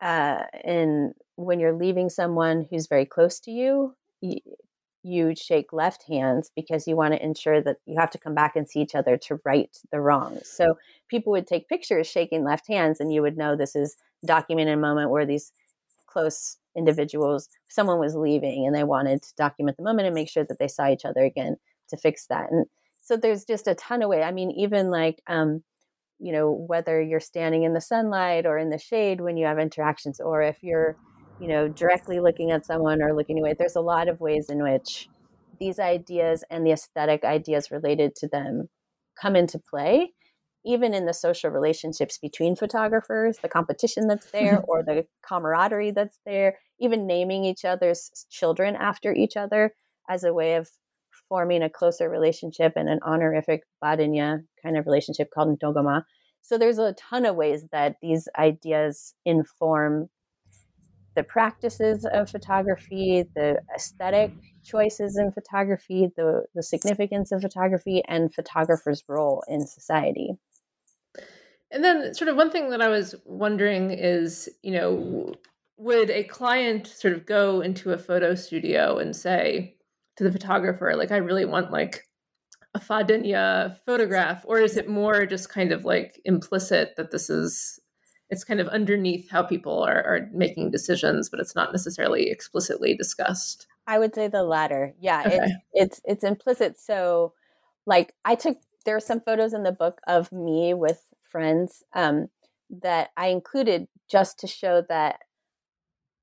[0.00, 3.94] uh, in when you're leaving someone who's very close to you,
[5.04, 8.56] you shake left hands because you want to ensure that you have to come back
[8.56, 10.48] and see each other to right the wrongs.
[10.48, 10.78] So
[11.08, 15.10] people would take pictures shaking left hands, and you would know this is documented moment
[15.10, 15.52] where these
[16.06, 20.44] close individuals, someone was leaving, and they wanted to document the moment and make sure
[20.44, 21.56] that they saw each other again
[21.90, 22.50] to fix that.
[22.50, 22.66] And
[23.02, 24.22] so there's just a ton of way.
[24.22, 25.62] I mean, even like, um,
[26.18, 29.58] you know, whether you're standing in the sunlight or in the shade when you have
[29.58, 30.96] interactions, or if you're
[31.38, 33.54] you know, directly looking at someone or looking away.
[33.58, 35.08] There's a lot of ways in which
[35.58, 38.68] these ideas and the aesthetic ideas related to them
[39.20, 40.12] come into play,
[40.64, 46.18] even in the social relationships between photographers, the competition that's there, or the camaraderie that's
[46.24, 49.74] there, even naming each other's children after each other
[50.08, 50.68] as a way of
[51.28, 56.02] forming a closer relationship and an honorific badenya kind of relationship called ndogoma.
[56.42, 60.10] So there's a ton of ways that these ideas inform
[61.14, 64.32] the practices of photography, the aesthetic
[64.64, 70.32] choices in photography, the, the significance of photography, and photographers' role in society.
[71.70, 75.34] And then, sort of, one thing that I was wondering is, you know,
[75.76, 79.76] would a client sort of go into a photo studio and say
[80.16, 82.04] to the photographer, like, I really want like
[82.74, 87.78] a Fadenya photograph, or is it more just kind of like implicit that this is
[88.34, 92.96] it's kind of underneath how people are, are making decisions, but it's not necessarily explicitly
[92.96, 93.68] discussed.
[93.86, 94.92] I would say the latter.
[95.00, 95.36] Yeah, okay.
[95.36, 96.78] it's, it's it's implicit.
[96.78, 97.32] So,
[97.86, 102.28] like, I took there are some photos in the book of me with friends, um,
[102.82, 105.20] that I included just to show that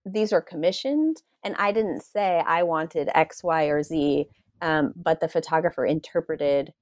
[0.06, 4.28] these were commissioned and I didn't say I wanted X, Y, or Z,
[4.62, 6.74] um, but the photographer interpreted.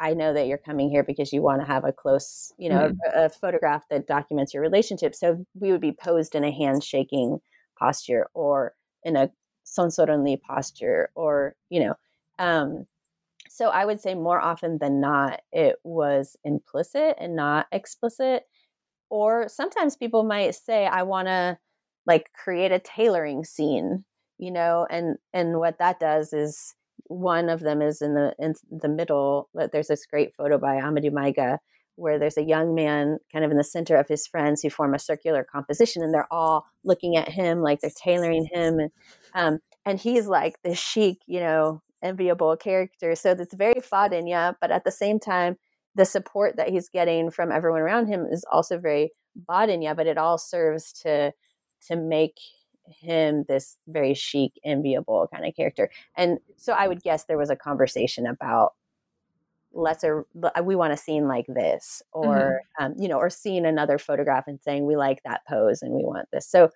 [0.00, 2.88] I know that you're coming here because you want to have a close, you know,
[2.90, 3.18] mm-hmm.
[3.18, 5.14] a, a, photograph that documents your relationship.
[5.14, 7.38] So we would be posed in a handshaking
[7.78, 8.74] posture or
[9.04, 9.30] in a
[9.64, 11.94] sonsoronli posture or, you know,
[12.38, 12.86] um,
[13.48, 18.44] so I would say more often than not, it was implicit and not explicit.
[19.10, 21.58] Or sometimes people might say, I want to
[22.06, 24.04] like create a tailoring scene,
[24.38, 26.74] you know, and and what that does is
[27.06, 29.48] one of them is in the in the middle.
[29.54, 31.58] There's this great photo by Amadou Maiga
[31.96, 34.94] where there's a young man kind of in the center of his friends who form
[34.94, 38.90] a circular composition and they're all looking at him like they're tailoring him and
[39.34, 43.14] um, and he's like this chic you know enviable character.
[43.14, 45.56] So it's very Fadenya, but at the same time,
[45.94, 49.12] the support that he's getting from everyone around him is also very
[49.48, 51.32] Badenya, but it all serves to
[51.88, 52.36] to make
[52.86, 55.90] him this very chic, enviable kind of character.
[56.16, 58.74] And so I would guess there was a conversation about
[59.76, 60.24] lesser
[60.62, 62.84] we want a scene like this or mm-hmm.
[62.84, 66.04] um, you know or seeing another photograph and saying we like that pose and we
[66.04, 66.70] want this so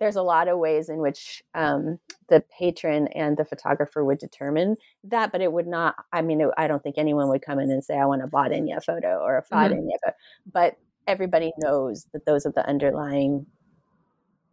[0.00, 1.98] there's a lot of ways in which um,
[2.28, 5.94] the patron and the photographer would determine that, but it would not.
[6.12, 8.26] I mean, it, I don't think anyone would come in and say, "I want a
[8.26, 9.88] Badenya photo" or a Fadenya mm-hmm.
[10.04, 10.16] photo.
[10.50, 13.46] But everybody knows that those are the underlying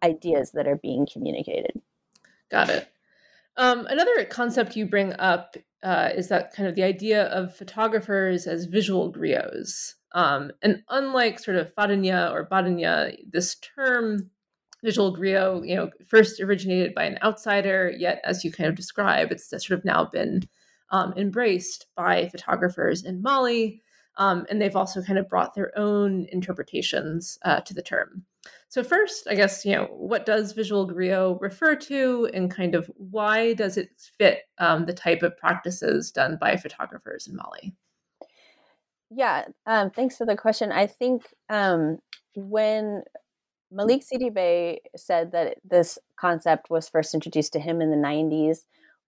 [0.04, 1.82] ideas that are being communicated.
[2.50, 2.90] Got it.
[3.58, 8.48] Um, another concept you bring up uh, is that kind of the idea of photographers
[8.48, 9.96] as visual griots.
[10.14, 14.30] Um, and unlike sort of Fadenya or Badenya, this term
[14.84, 19.32] visual griot, you know, first originated by an outsider, yet as you kind of describe,
[19.32, 20.48] it's sort of now been
[20.92, 23.82] um, embraced by photographers in Mali,
[24.18, 28.24] um, and they've also kind of brought their own interpretations uh, to the term.
[28.70, 32.92] So first, I guess you know what does visual griot refer to, and kind of
[32.98, 37.74] why does it fit um, the type of practices done by photographers in Mali?
[39.10, 40.72] Yeah, um, thanks for the question.
[40.72, 42.00] I think um,
[42.36, 43.04] when
[43.72, 48.60] Malik Sidibé said that this concept was first introduced to him in the 90s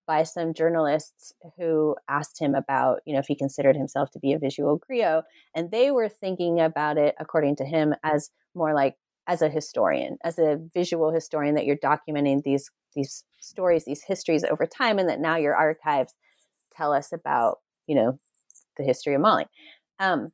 [0.08, 4.34] by some journalists who asked him about, you know, if he considered himself to be
[4.34, 5.24] a visual griot.
[5.54, 8.96] And they were thinking about it, according to him, as more like
[9.30, 14.44] as a historian, as a visual historian, that you're documenting these these stories, these histories
[14.44, 16.16] over time, and that now your archives
[16.76, 18.18] tell us about, you know,
[18.78, 19.46] the history of Mali.
[20.00, 20.32] Um,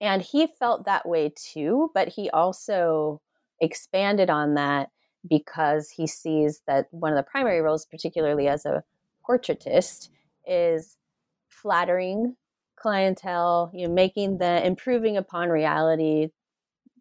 [0.00, 3.20] and he felt that way too, but he also
[3.60, 4.90] expanded on that
[5.28, 8.82] because he sees that one of the primary roles, particularly as a
[9.24, 10.08] portraitist,
[10.44, 10.96] is
[11.48, 12.34] flattering
[12.74, 16.30] clientele, you know, making the improving upon reality,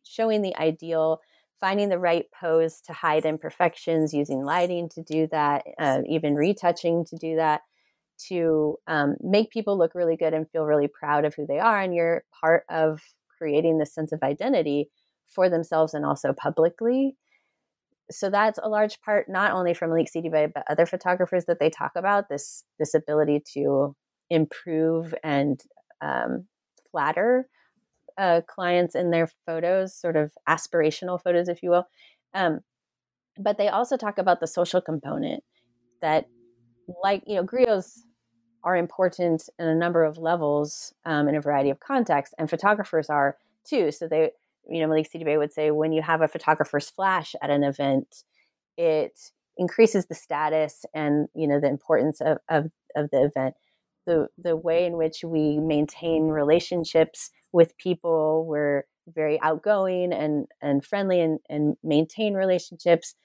[0.03, 1.19] showing the ideal,
[1.59, 7.05] finding the right pose to hide imperfections, using lighting to do that, uh, even retouching
[7.05, 7.61] to do that
[8.27, 11.79] to um, make people look really good and feel really proud of who they are.
[11.81, 13.01] And you're part of
[13.37, 14.89] creating this sense of identity
[15.27, 17.15] for themselves and also publicly.
[18.11, 21.69] So that's a large part, not only from Malik Sidibé, but other photographers that they
[21.69, 23.95] talk about this this ability to
[24.29, 25.61] improve and
[26.01, 26.47] um,
[26.91, 27.47] flatter
[28.17, 31.87] uh, clients in their photos, sort of aspirational photos, if you will.
[32.33, 32.61] Um,
[33.37, 35.43] but they also talk about the social component
[36.01, 36.27] that,
[37.03, 37.99] like you know, griots
[38.63, 43.09] are important in a number of levels um, in a variety of contexts, and photographers
[43.09, 43.37] are
[43.67, 43.91] too.
[43.91, 44.31] So they,
[44.69, 48.23] you know, Malik Sidibé would say when you have a photographer's flash at an event,
[48.77, 49.19] it
[49.57, 53.55] increases the status and you know the importance of, of, of the event.
[54.05, 60.83] The the way in which we maintain relationships with people, we're very outgoing and and
[60.85, 63.15] friendly and, and maintain relationships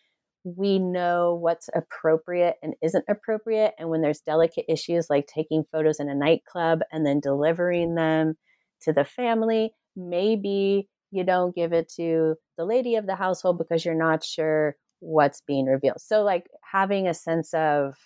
[0.46, 3.74] we know what's appropriate and isn't appropriate.
[3.80, 8.36] And when there's delicate issues like taking photos in a nightclub and then delivering them
[8.82, 13.84] to the family, maybe you don't give it to the lady of the household because
[13.84, 16.00] you're not sure what's being revealed.
[16.00, 17.96] So, like having a sense of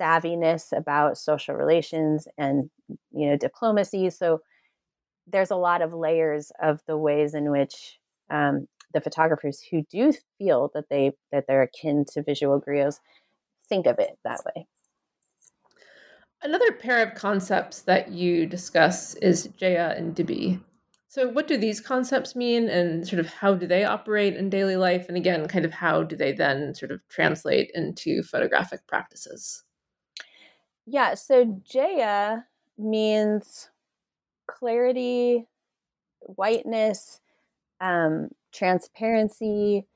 [0.00, 2.70] savviness about social relations and
[3.12, 4.40] you know diplomacy so
[5.26, 7.98] there's a lot of layers of the ways in which
[8.30, 12.98] um, the photographers who do feel that they that they're akin to visual griots
[13.68, 14.66] think of it that way.
[16.42, 20.60] Another pair of concepts that you discuss is Djeya and Dibi.
[21.08, 24.76] So, what do these concepts mean, and sort of how do they operate in daily
[24.76, 25.06] life?
[25.08, 29.64] And again, kind of how do they then sort of translate into photographic practices?
[30.86, 32.44] Yeah, so Djeya
[32.78, 33.70] means
[34.46, 35.46] clarity
[36.20, 37.20] whiteness,
[37.80, 39.86] um, transparency,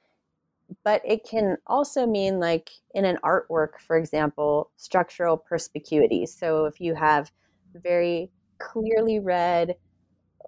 [0.85, 6.27] but it can also mean like in an artwork, for example, structural perspicuity.
[6.27, 7.33] So if you have
[7.75, 9.77] very clearly read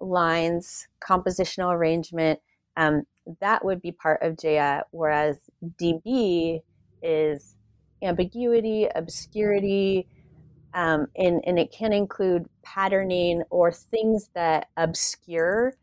[0.01, 2.39] lines, compositional arrangement,
[2.77, 3.03] um,
[3.41, 5.39] that would be part of Djeya, whereas
[5.79, 6.61] Dibi
[7.01, 7.55] is
[8.01, 10.07] ambiguity, obscurity,
[10.73, 15.73] um, and, and it can include patterning or things that obscure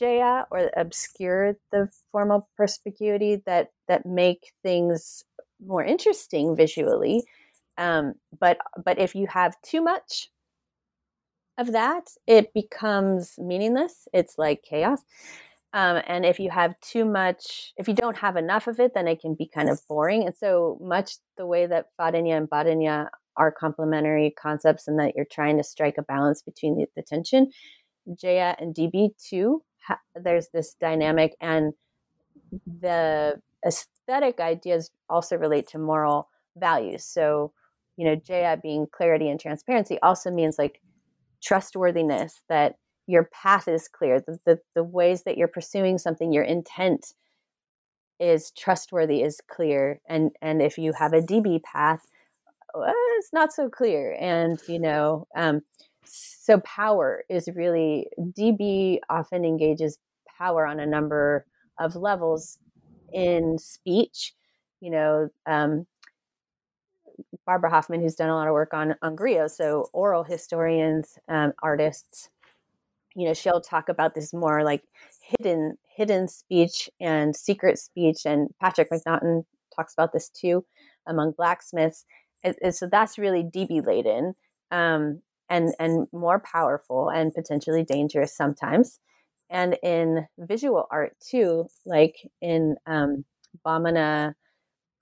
[0.00, 5.24] Djeya or obscure the formal perspicuity that that make things
[5.64, 7.24] more interesting visually.
[7.76, 10.30] Um, but but if you have too much
[11.58, 14.08] of that, it becomes meaningless.
[14.12, 15.00] It's like chaos.
[15.72, 19.08] Um, and if you have too much, if you don't have enough of it, then
[19.08, 20.24] it can be kind of boring.
[20.24, 25.26] And so much the way that Fadenya and Badenya are complementary concepts and that you're
[25.30, 27.50] trying to strike a balance between the, the tension.
[28.08, 31.72] Djeya and Dibi too, ha- there's this dynamic, and
[32.80, 37.04] the aesthetic ideas also relate to moral values.
[37.04, 37.52] So,
[37.96, 40.80] you know, Djeya being clarity and transparency also means like
[41.42, 42.76] trustworthiness, that
[43.06, 47.14] your path is clear, the, the, the ways that you're pursuing something, your intent
[48.18, 50.00] is trustworthy, is clear.
[50.08, 52.06] And and if you have a Dibi path,
[52.74, 54.16] well, it's not so clear.
[54.20, 55.62] And you know, um,
[56.04, 59.98] so power is really Dibi often engages
[60.38, 61.46] power on a number
[61.78, 62.58] of levels
[63.12, 64.34] in speech.
[64.80, 65.86] You know, um,
[67.46, 71.52] Barbara Hoffman, who's done a lot of work on on griot, so oral historians, um,
[71.62, 72.30] artists.
[73.14, 74.82] You know, she'll talk about this more like
[75.38, 79.44] hidden hidden speech and secret speech, and Patrick McNaughton
[79.74, 80.64] talks about this too
[81.06, 82.04] among blacksmiths.
[82.44, 84.34] And, and so that's really Dibi laden
[84.70, 89.00] um, and and more powerful and potentially dangerous sometimes.
[89.50, 93.24] And in visual art too, like in um,
[93.64, 94.34] Bamana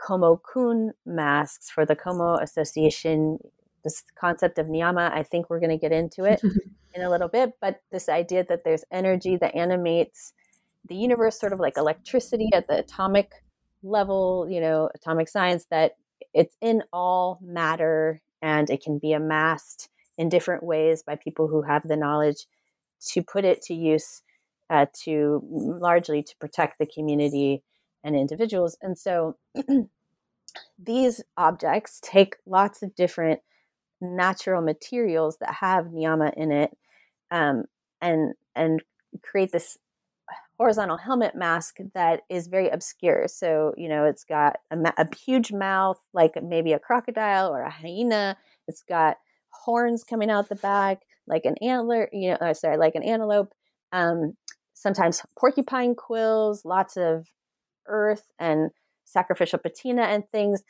[0.02, 3.38] Komo Kun masks for the Komo Association.
[3.84, 6.40] This concept of niyama, I think we're going to get into it
[6.94, 10.32] in a little bit, but this idea that there's energy that animates
[10.88, 13.32] the universe, sort of like electricity at the atomic
[13.82, 15.96] level, you know, atomic science, that
[16.34, 21.62] it's in all matter and it can be amassed in different ways by people who
[21.62, 22.46] have the knowledge
[23.08, 24.22] to put it to use
[24.70, 27.62] uh, to largely to protect the community
[28.04, 28.76] and individuals.
[28.80, 29.36] And so
[30.78, 33.40] these objects take lots of different
[34.00, 36.76] natural materials that have niyama in it
[37.30, 37.64] um,
[38.00, 38.82] and and
[39.22, 39.78] create this
[40.62, 43.26] horizontal helmet mask that is very obscure.
[43.26, 47.70] So, you know, it's got a, a, huge mouth, like maybe a crocodile or a
[47.70, 48.36] hyena.
[48.68, 49.16] It's got
[49.50, 53.52] horns coming out the back, like an antler, you know, uh, sorry, like an antelope.
[53.90, 54.36] Um,
[54.72, 57.26] sometimes porcupine quills, lots of
[57.88, 58.70] earth and
[59.04, 60.62] sacrificial patina and things.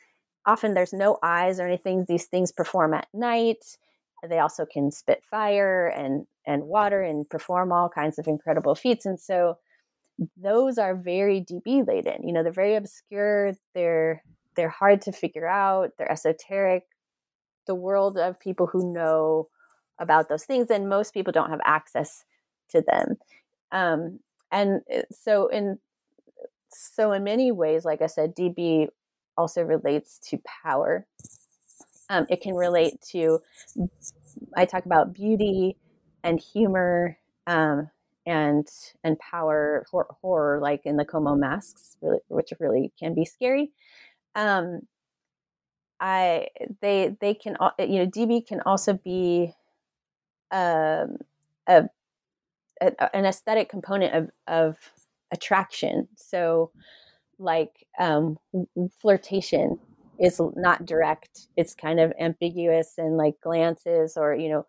[0.47, 2.05] Often there's no eyes or anything.
[2.07, 3.77] These things perform at night.
[4.27, 9.05] They also can spit fire and and water and perform all kinds of incredible feats.
[9.05, 9.59] And so
[10.37, 12.27] those are very Dibi laden.
[12.27, 13.53] You know, they're very obscure.
[13.73, 14.23] They're
[14.55, 15.91] they're hard to figure out.
[15.97, 16.83] They're esoteric.
[17.65, 19.47] The world of people who know
[19.99, 22.25] about those things, and most people don't have access
[22.69, 23.15] to them.
[23.71, 24.19] Um,
[24.51, 25.79] and uh, so in
[26.69, 28.87] so in many ways, like I said, Dibi
[29.37, 31.07] also relates to power.
[32.09, 33.39] Um, it can relate to
[34.55, 35.77] I talk about beauty
[36.23, 37.89] and humor um,
[38.25, 38.67] and
[39.03, 43.71] and power horror, horror, like in the Komo masks, really, which really can be scary.
[44.35, 44.81] Um,
[45.99, 46.47] I
[46.81, 49.53] they they can you know Dibi can also be
[50.51, 51.17] um,
[51.67, 51.85] a,
[52.81, 54.77] a, an aesthetic component of of
[55.31, 56.07] attraction.
[56.15, 56.71] So,
[57.39, 58.37] like um,
[59.01, 59.79] flirtation
[60.19, 64.65] is not direct; it's kind of ambiguous and like glances or you know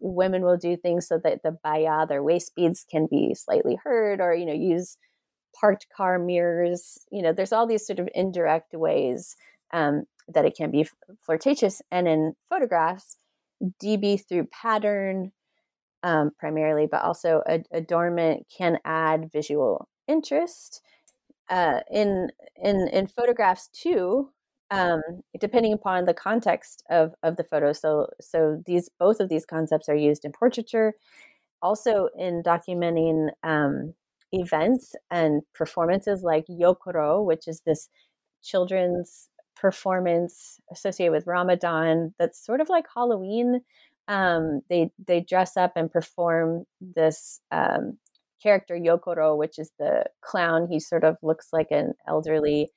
[0.00, 4.20] women will do things so that the baya, their waist beads, can be slightly heard,
[4.20, 4.96] or you know, use
[5.58, 6.98] parked car mirrors.
[7.10, 9.36] You know, there's all these sort of indirect ways
[9.72, 10.86] um, that it can be
[11.24, 11.82] flirtatious.
[11.90, 13.18] And in photographs,
[13.82, 15.32] Dibi through pattern
[16.02, 20.80] um, primarily, but also adornment can add visual interest.
[21.48, 24.30] Uh, in in in photographs too,
[24.72, 25.02] um,
[25.38, 27.72] depending upon the context of, of the photo.
[27.72, 30.94] So, so these both of these concepts are used in portraiture,
[31.60, 33.92] also in documenting um,
[34.32, 37.90] events and performances like Yokoro, which is this
[38.42, 42.14] children's performance associated with Ramadan.
[42.18, 43.60] That's sort of like Halloween.
[44.08, 47.98] Um, they they dress up and perform this um,
[48.42, 50.66] character Yokoro, which is the clown.
[50.70, 52.70] He sort of looks like an elderly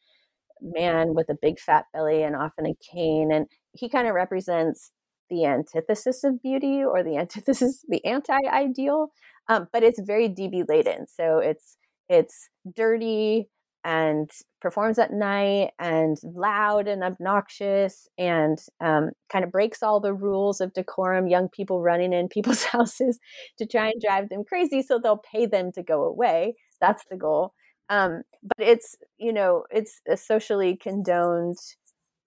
[0.65, 3.31] man with a big fat belly and often a cane.
[3.31, 4.91] And he kind of represents
[5.29, 9.09] the antithesis of beauty or the antithesis, the anti-ideal.
[9.47, 11.07] Um, but it's very Dibi laden.
[11.07, 11.77] So it's
[12.09, 13.49] it's dirty
[13.85, 20.13] and performs at night and loud and obnoxious and um, kind of breaks all the
[20.13, 23.19] rules of decorum young people running in people's houses
[23.59, 27.15] to try and drive them crazy so they'll pay them to go away that's the
[27.15, 27.53] goal
[27.89, 31.57] um, but it's you know it's a socially condoned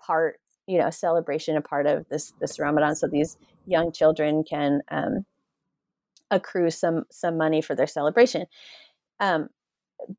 [0.00, 2.94] part you know celebration a part of this this ramadan.
[2.96, 3.36] So these
[3.66, 5.24] young children can um,
[6.30, 8.46] accrue some some money for their celebration.
[9.20, 9.48] Um,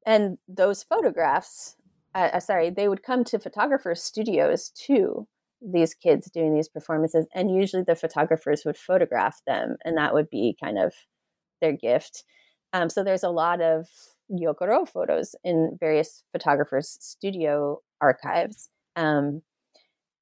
[0.06, 1.76] and those photographs
[2.16, 5.28] uh, uh, sorry they would come to photographers studios too
[5.62, 10.30] these kids doing these performances and usually the photographers would photograph them and that would
[10.30, 10.94] be kind of
[11.62, 12.24] their gift.
[12.74, 13.88] Um, so there's a lot of
[14.32, 19.41] yokoro photos in various photographers studio archives um,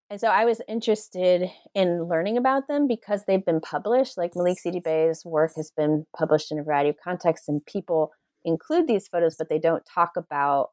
[0.09, 4.17] and so I was interested in learning about them because they've been published.
[4.17, 8.11] Like Malik Sidibé's work has been published in a variety of contexts, and people
[8.45, 10.69] include these photos, but they don't talk about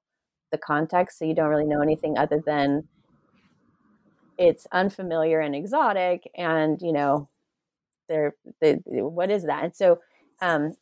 [0.52, 1.18] the context.
[1.18, 2.86] So you don't really know anything other than
[4.38, 7.28] it's unfamiliar and exotic, and you know,
[8.08, 9.64] they're they, what is that?
[9.64, 9.98] And so,
[10.42, 10.76] um,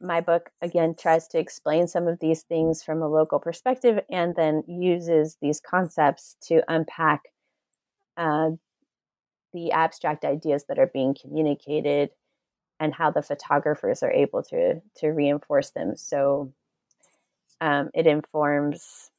[0.00, 4.34] my book again tries to explain some of these things from a local perspective, and
[4.34, 7.22] then uses these concepts to unpack
[8.16, 8.50] uh,
[9.52, 12.10] the abstract ideas that are being communicated
[12.80, 15.96] and how the photographers are able to to reinforce them.
[15.96, 16.52] So
[17.60, 19.10] um, it informs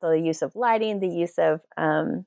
[0.00, 2.26] the use of lighting, the use of um,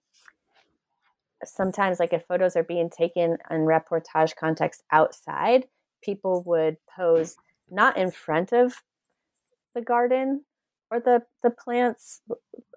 [1.43, 5.65] sometimes like if photos are being taken in reportage context outside,
[6.05, 7.35] people would pose
[7.69, 8.83] not in front of
[9.73, 10.45] the garden
[10.91, 12.21] or the the plants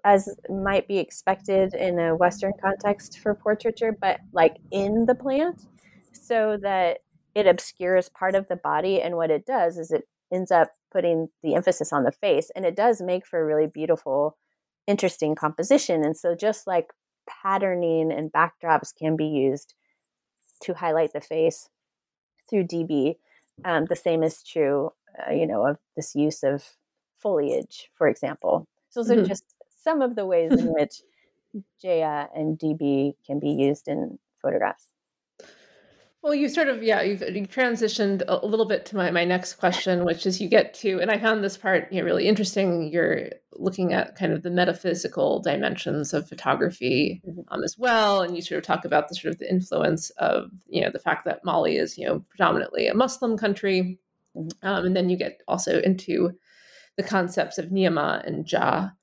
[0.03, 5.67] as might be expected in a western context for portraiture but like in the plant
[6.11, 6.99] so that
[7.35, 9.01] it obscures part of the body.
[9.01, 12.65] And what it does is it ends up putting the emphasis on the face and
[12.65, 14.37] it does make for a really beautiful
[14.87, 16.03] interesting composition.
[16.03, 16.87] And so just like
[17.27, 19.75] patterning and backdrops can be used
[20.63, 21.69] to highlight the face
[22.49, 23.15] through dibi
[23.65, 26.63] um, the same is true uh, you know of this use of
[27.17, 29.21] foliage for example so those mm-hmm.
[29.21, 29.43] are just
[29.81, 31.01] some of the ways in which
[31.83, 34.85] Djeya and dibi can be used in photographs
[36.21, 39.53] well, you sort of, yeah, you've, you transitioned a little bit to my, my next
[39.53, 42.91] question, which is you get to, and I found this part you know, really interesting.
[42.91, 47.41] You're looking at kind of the metaphysical dimensions of photography mm-hmm.
[47.49, 48.21] um, as well.
[48.21, 50.99] And you sort of talk about the sort of the influence of, you know, the
[50.99, 53.97] fact that Mali is, you know, predominantly a Muslim country.
[54.35, 54.67] Mm-hmm.
[54.67, 56.31] Um, and then you get also into
[56.97, 58.93] the concepts of niyama and jah.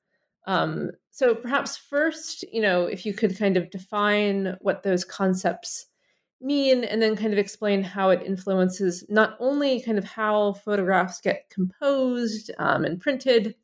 [0.46, 5.86] Um, so perhaps first, you know, if you could kind of define what those concepts
[6.40, 11.20] mean and then kind of explain how it influences not only kind of how photographs
[11.20, 13.54] get composed um, and printed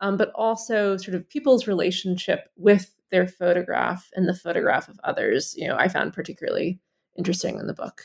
[0.00, 5.54] um, but also sort of people's relationship with their photograph and the photograph of others
[5.56, 6.80] you know i found particularly
[7.16, 8.02] interesting in the book.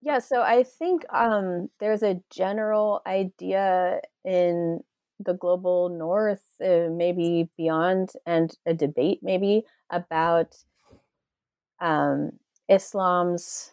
[0.00, 4.80] Yeah so i think um, there's a general idea in
[5.20, 10.56] the global north uh, maybe beyond and a debate maybe about
[11.80, 12.30] um,
[12.68, 13.72] Islam's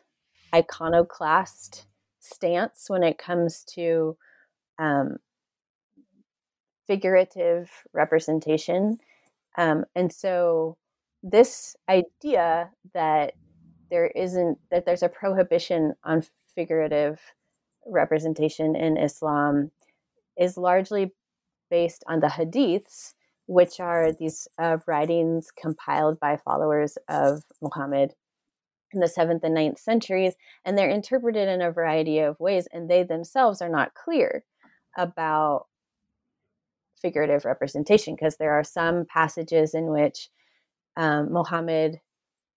[0.54, 1.86] iconoclast
[2.20, 4.18] stance when it comes to
[4.78, 5.18] um,
[6.88, 8.98] figurative representation.
[9.58, 10.78] Um, and so,
[11.22, 13.34] this idea that
[13.92, 16.24] there isn't, that there's a prohibition on
[16.56, 17.20] figurative
[17.86, 19.72] representation in Islam
[20.38, 21.12] is largely
[21.70, 23.12] based on the hadiths,
[23.48, 28.14] which are these uh, writings compiled by followers of Muhammad
[28.94, 30.34] in the seventh and ninth centuries,
[30.66, 34.44] and they're interpreted in a variety of ways, and they themselves are not clear
[34.98, 35.68] about
[37.02, 40.30] figurative representation because there are some passages in which
[40.98, 42.00] um, Muhammad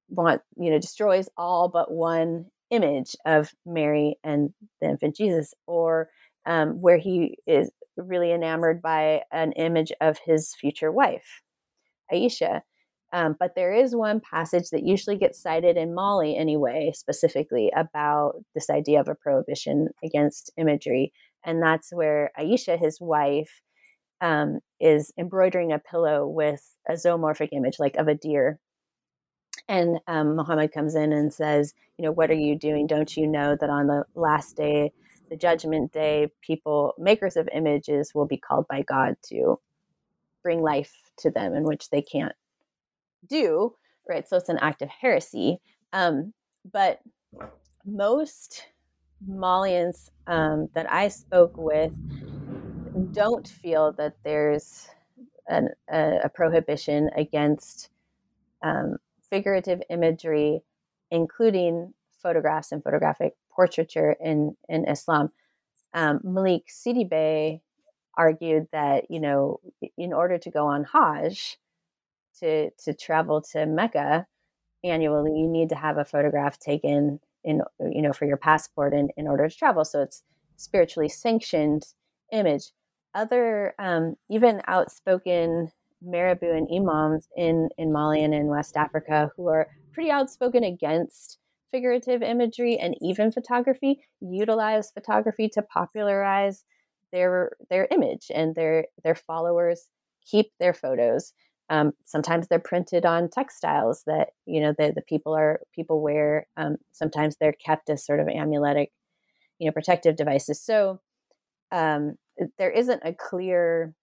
[0.08, 6.08] want you know destroys all but one image of Mary and the infant Jesus, or
[6.46, 11.42] um, where he is really enamored by an image of his future wife,
[12.12, 12.62] Aisha.
[13.12, 18.42] Um, but there is one passage that usually gets cited in Mali anyway, specifically about
[18.54, 21.12] this idea of a prohibition against imagery.
[21.44, 23.60] And that's where Aisha, his wife,
[24.22, 28.58] um, is embroidering a pillow with a zoomorphic image, like of a deer.
[29.68, 32.86] And um, Muhammad comes in and says, You know, what are you doing?
[32.86, 34.92] Don't you know that on the last day,
[35.28, 39.58] the judgment day, people, makers of images, will be called by God to
[40.42, 42.34] bring life to them in which they can't
[43.26, 43.74] do,
[44.08, 44.28] right?
[44.28, 45.58] So it's an act of heresy.
[45.92, 46.32] Um,
[46.70, 47.00] but
[47.84, 48.66] most
[49.28, 51.92] Malians um, that I spoke with
[53.12, 54.88] don't feel that there's
[55.48, 57.90] an, a, a, prohibition against
[58.62, 58.96] um,
[59.30, 60.62] figurative imagery,
[61.10, 65.30] including photographs and photographic portraiture in, in Islam.
[65.94, 67.60] Um, Malik Sidibé
[68.16, 69.60] argued that, you know,
[69.96, 71.58] in order to go on Hajj,
[72.40, 74.26] to, to travel to Mecca
[74.84, 79.08] annually, you need to have a photograph taken in, you know, for your passport in,
[79.16, 79.84] in order to travel.
[79.84, 80.22] So it's
[80.56, 81.84] spiritually sanctioned
[82.32, 82.70] image.
[83.14, 85.70] Other, um, even outspoken
[86.00, 91.38] Marabout and imams in, in Mali and in West Africa who are pretty outspoken against
[91.70, 96.64] figurative imagery and even photography utilize photography to popularize
[97.12, 99.88] their their image and their their followers
[100.24, 101.32] keep their photos
[101.72, 106.46] um, sometimes they're printed on textiles that you know the, the people are people wear
[106.58, 108.92] um, sometimes they're kept as sort of amuletic
[109.58, 110.60] you know protective devices.
[110.60, 111.00] So
[111.72, 112.18] um,
[112.58, 113.94] there isn't a clear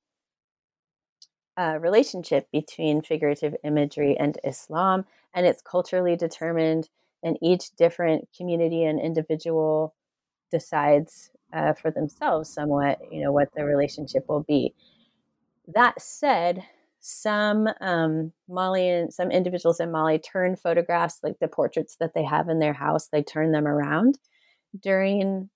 [1.58, 5.06] uh, relationship between figurative imagery and islam
[5.36, 6.90] and it's culturally determined
[7.22, 9.94] and each different community and individual
[10.50, 14.74] decides uh, for themselves somewhat you know what the relationship will be.
[15.68, 16.64] That said
[17.00, 22.50] some um, Malian, some individuals in Mali turn photographs, like the portraits that they have
[22.50, 24.20] in their house, they turn them around
[24.82, 25.50] during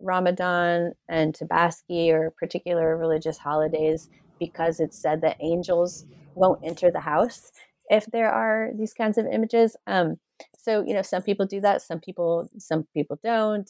[0.00, 7.00] Ramadan and Tabaski or particular religious holidays because it's said that angels won't enter the
[7.00, 7.50] house
[7.90, 9.76] if there are these kinds of images.
[9.86, 10.18] Um,
[10.56, 13.68] so you know, some people do that, some people some people don't.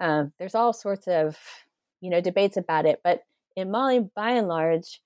[0.00, 1.36] Um, there's all sorts of
[2.00, 3.22] you know debates about it, but
[3.56, 5.00] in Mali, by and large,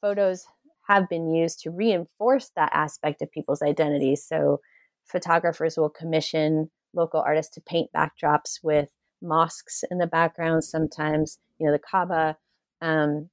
[0.00, 0.46] photos
[0.88, 4.24] have been used to reinforce that aspect of people's identities.
[4.24, 4.60] So
[5.04, 8.88] photographers will commission local artists to paint backdrops with
[9.20, 10.64] mosques in the background.
[10.64, 12.36] Sometimes, you know, the Kaaba.
[12.80, 13.28] Um,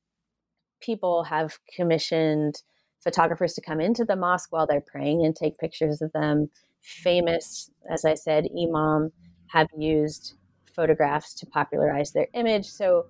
[0.81, 2.61] people have commissioned
[3.03, 6.49] photographers to come into the mosque while they're praying and take pictures of them.
[6.81, 9.11] Famous, as I said, imam
[9.47, 10.33] have used
[10.75, 12.65] photographs to popularize their image.
[12.65, 13.05] So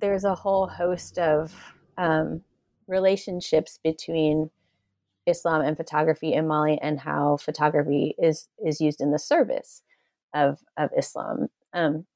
[0.00, 1.52] there's a whole host of
[1.96, 2.42] um,
[2.88, 4.50] relationships between
[5.26, 9.82] Islam and photography in Mali and how photography is is used in the service
[10.34, 11.48] of of Islam.
[11.72, 12.06] Um,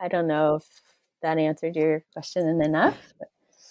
[0.00, 0.64] I don't know if
[1.22, 3.14] that answered your question enough.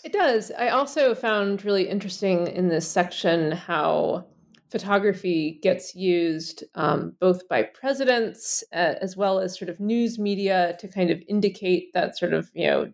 [0.03, 0.51] It does.
[0.51, 4.25] I also found really interesting in this section how
[4.69, 10.75] photography gets used um, both by presidents uh, as well as sort of news media
[10.79, 12.91] to kind of indicate that sort of you know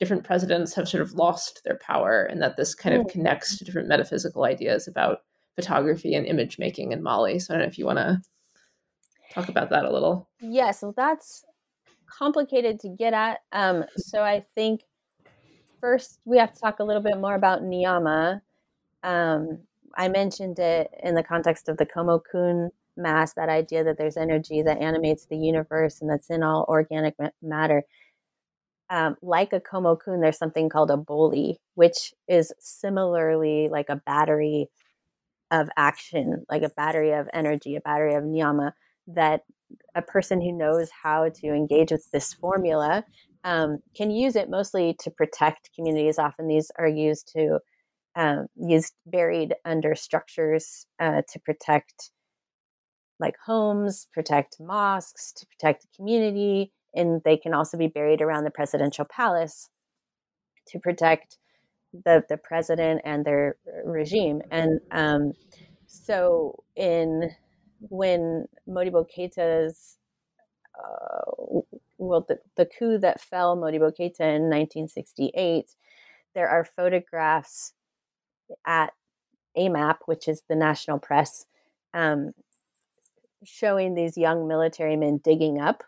[0.00, 3.10] different presidents have sort of lost their power and that this kind of mm.
[3.10, 5.18] connects to different metaphysical ideas about
[5.54, 7.38] photography and image making in Mali.
[7.38, 8.20] So I don't know if you want to
[9.32, 10.28] talk about that a little.
[10.40, 11.44] Yeah, so that's
[12.06, 13.40] complicated to get at.
[13.52, 14.80] Um, so I think
[15.80, 18.40] first we have to talk a little bit more about Niyama.
[19.02, 19.58] Um,
[19.96, 24.62] I mentioned it in the context of the Komokun mass, that idea that there's energy
[24.62, 27.84] that animates the universe and that's in all organic matter
[28.90, 34.68] um, like a Komokun, there's something called a Boli, which is similarly like a battery
[35.50, 38.72] of action, like a battery of energy, a battery of niyama,
[39.06, 39.42] that
[39.94, 43.04] a person who knows how to engage with this formula
[43.44, 46.18] um, can use it mostly to protect communities.
[46.18, 47.60] Often these are used to
[48.16, 52.10] um, used buried under structures uh, to protect
[53.20, 58.44] like homes, protect mosques, to protect the community, and they can also be buried around
[58.44, 59.68] the presidential palace
[60.66, 61.38] to protect
[61.92, 64.42] the the president and their regime.
[64.50, 65.32] And um,
[65.86, 67.30] so, in
[67.80, 69.96] when Modibo Keita's
[70.78, 71.60] uh,
[71.98, 75.74] well, the, the coup that fell Modibo Keita in 1968,
[76.34, 77.74] there are photographs
[78.66, 78.92] at
[79.56, 81.44] AMAP, which is the national press,
[81.92, 82.32] um,
[83.44, 85.82] showing these young military men digging up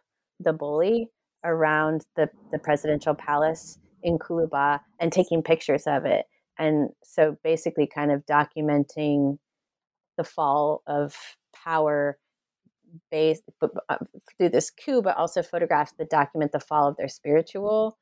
[0.45, 1.09] the Boli
[1.45, 6.27] around the, the presidential palace in Koulouba and taking pictures of it.
[6.59, 9.39] And so basically, kind of documenting
[10.17, 11.15] the fall of
[11.65, 12.19] power
[13.11, 13.97] based uh,
[14.37, 17.99] through this coup, but also photographs that document the fall of their spiritual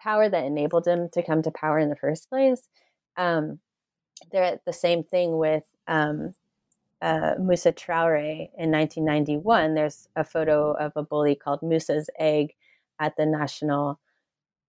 [0.00, 2.68] power that enabled them to come to power in the first place.
[3.16, 3.60] Um,
[4.32, 6.34] they're the same thing with um,
[7.02, 12.54] uh, Musa Traore in 1991, there's a photo of a boli called Musa's Egg
[12.98, 14.00] at the National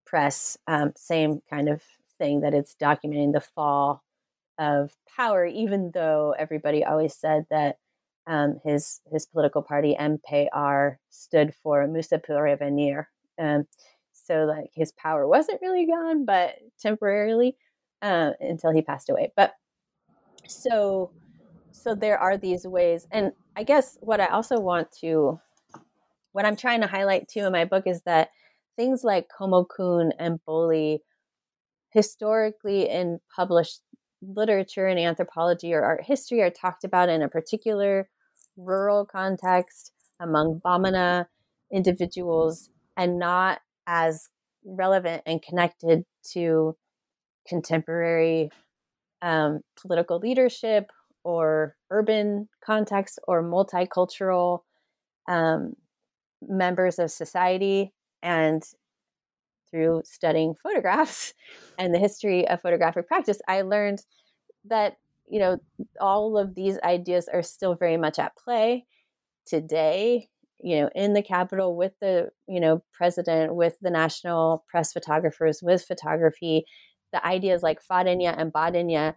[0.05, 0.57] Press.
[0.67, 1.81] Um, same kind of
[2.17, 4.03] thing that it's documenting the fall
[4.57, 7.77] of power, even though everybody always said that
[8.25, 13.05] um, his his political party MPR stood for Musa pour revenir.
[13.39, 13.67] Um,
[14.11, 17.55] so like his power wasn't really gone, but temporarily
[18.01, 19.31] uh, until he passed away.
[19.35, 19.53] But
[20.45, 21.11] so
[21.77, 25.39] so there are these ways and i guess what i also want to
[26.31, 28.29] what i'm trying to highlight too in my book is that
[28.77, 31.01] things like Kun and Boli
[31.91, 33.81] historically in published
[34.21, 38.07] literature and anthropology or art history are talked about in a particular
[38.55, 41.25] rural context among Bamana
[41.71, 44.29] individuals and not as
[44.65, 46.03] relevant and connected
[46.33, 46.75] to
[47.47, 48.49] contemporary
[49.21, 50.91] um, political leadership
[51.27, 54.59] or urban context or multicultural
[55.27, 55.73] um,
[56.41, 57.93] members of society.
[58.23, 58.63] And
[59.69, 61.33] through studying photographs
[61.77, 63.99] and the history of photographic practice, I learned
[64.69, 64.95] that,
[65.29, 65.57] you know,
[65.99, 68.85] all of these ideas are still very much at play
[69.45, 74.91] today you know in the capital with the you know president with the national press
[74.91, 76.65] photographers with photography
[77.13, 79.13] the ideas like Fadenya and Badenya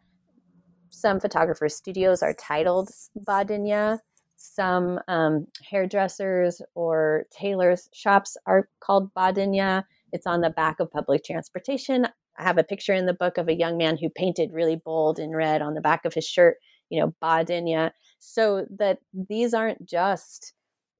[0.90, 3.98] some photographers' studios are titled Badenya.
[4.36, 9.84] Some um, hairdressers or tailors' shops are called Badenya.
[10.12, 12.06] It's on the back of public transportation.
[12.38, 15.18] I have a picture in the book of a young man who painted really bold
[15.18, 16.56] in red on the back of his shirt,
[16.88, 17.90] you know, Badenya.
[18.18, 20.54] So that these aren't just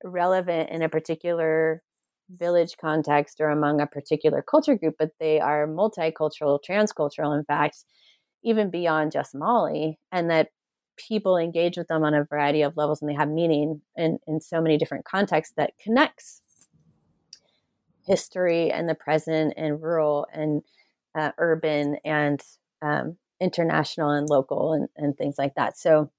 [0.05, 1.83] relevant in a particular
[2.31, 7.85] village context or among a particular culture group, but they are multicultural, transcultural, in fact,
[8.43, 10.49] even beyond just Mali, and that
[10.97, 14.41] people engage with them on a variety of levels and they have meaning in, in
[14.41, 16.43] so many different contexts that connects
[18.07, 20.63] history and the present and rural and
[21.15, 22.43] uh, urban and
[22.83, 25.79] um, international and local and, and things like that.
[25.79, 26.11] So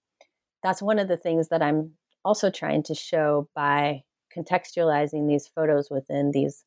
[0.64, 1.92] that's one of the things that I'm
[2.24, 4.04] also trying to show by
[4.36, 6.64] contextualizing these photos within these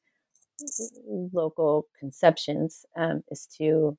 [1.32, 3.96] local conceptions um, is to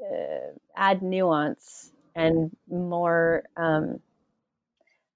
[0.00, 4.00] uh, add nuance and more um,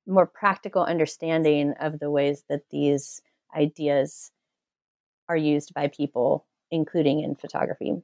[0.07, 3.23] more practical understanding of the ways that these
[3.57, 4.33] ideas
[5.29, 7.95] are used by people, including in photography.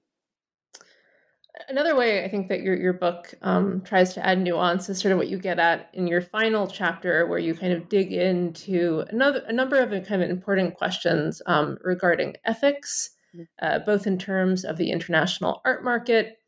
[1.68, 5.12] Another way I think that your your book um, tries to add nuance is sort
[5.12, 9.05] of what you get at in your final chapter, where you kind of dig into
[9.09, 13.47] another a number of kind of important questions um, regarding ethics, mm.
[13.61, 16.39] uh, both in terms of the international art market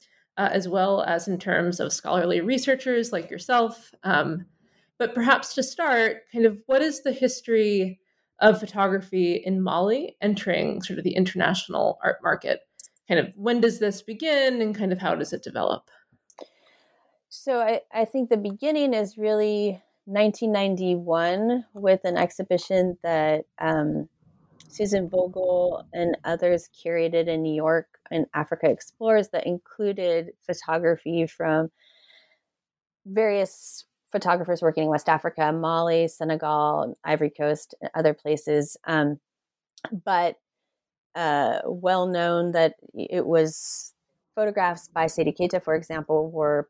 [0.41, 3.93] uh, as well as in terms of scholarly researchers like yourself.
[4.05, 4.47] Um,
[4.97, 8.01] but perhaps to start, kind of what is the history
[8.39, 12.61] of photography in Mali entering sort of the international art market?
[13.07, 15.91] Kind of when does this begin and kind of how does it develop?
[17.29, 24.09] So I, I think the beginning is really 1991 with an exhibition that um,
[24.71, 31.71] Susan Vogel and others curated in New York and Africa Explores that included photography from
[33.05, 38.77] various photographers working in West Africa, Mali, Senegal, Ivory Coast, and other places.
[38.87, 39.19] Um,
[40.05, 40.37] but
[41.15, 43.95] uh, well known that it was
[44.35, 46.69] photographs by Seydou Keita, for example, were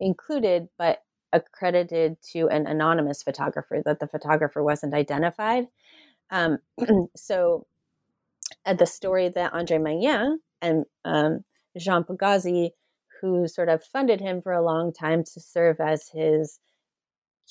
[0.00, 5.66] included, but accredited to an anonymous photographer, that the photographer wasn't identified.
[6.32, 6.58] Um,
[7.16, 7.66] so
[8.66, 11.44] uh, the story that Andre Magnin and um,
[11.78, 12.70] Jean Pigozzi,
[13.20, 16.58] who sort of funded him for a long time to serve as his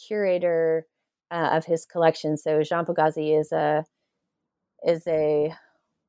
[0.07, 0.85] curator
[1.29, 2.35] uh, of his collection.
[2.35, 3.85] So Jean Pigozzi is a
[4.85, 5.55] is a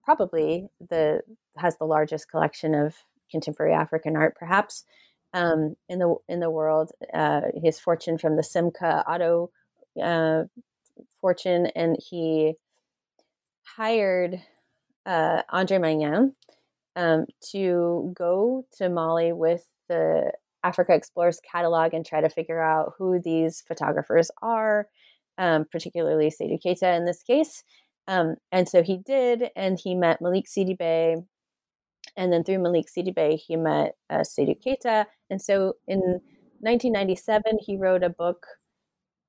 [0.05, 1.20] probably the
[1.59, 2.97] has the largest collection of
[3.31, 4.85] contemporary African art, perhaps
[5.35, 6.91] um, in the in the world.
[7.12, 9.51] Uh, his fortune from the Simca Auto
[10.03, 10.45] uh,
[11.20, 12.55] fortune, and he
[13.64, 14.40] hired
[15.06, 16.34] uh, Andre Magnin
[16.96, 20.32] um, to go to Mali with the
[20.64, 24.88] Africa Explores catalog and try to figure out who these photographers are,
[25.38, 27.64] um, particularly Seydou Keita in this case.
[28.08, 31.24] Um, and so he did, and he met Malik Sidibé.
[32.16, 35.06] And then through Malik Sidibé, he met uh, Seydou Keita.
[35.30, 36.00] And so in
[36.60, 38.46] 1997, he wrote a book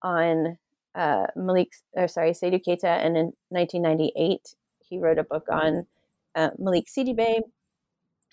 [0.01, 0.57] on
[0.96, 5.88] uh, Malik, or sorry, Seydou Keita, and in 1998 he wrote a book on
[6.36, 7.41] uh, Malik Sidibé,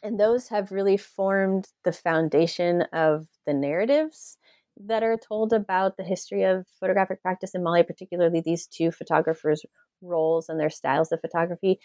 [0.02, 4.38] and those have really formed the foundation of the narratives
[4.86, 9.64] that are told about the history of photographic practice in Mali, particularly these two photographers'
[10.00, 11.78] roles and their styles of photography.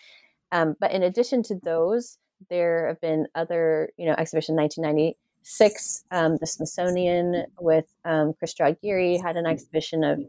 [0.52, 2.18] Um, but in addition to those,
[2.50, 9.18] there have been other, you know, exhibition 1996, um, the Smithsonian with um, Chris Geary
[9.18, 10.20] had an exhibition of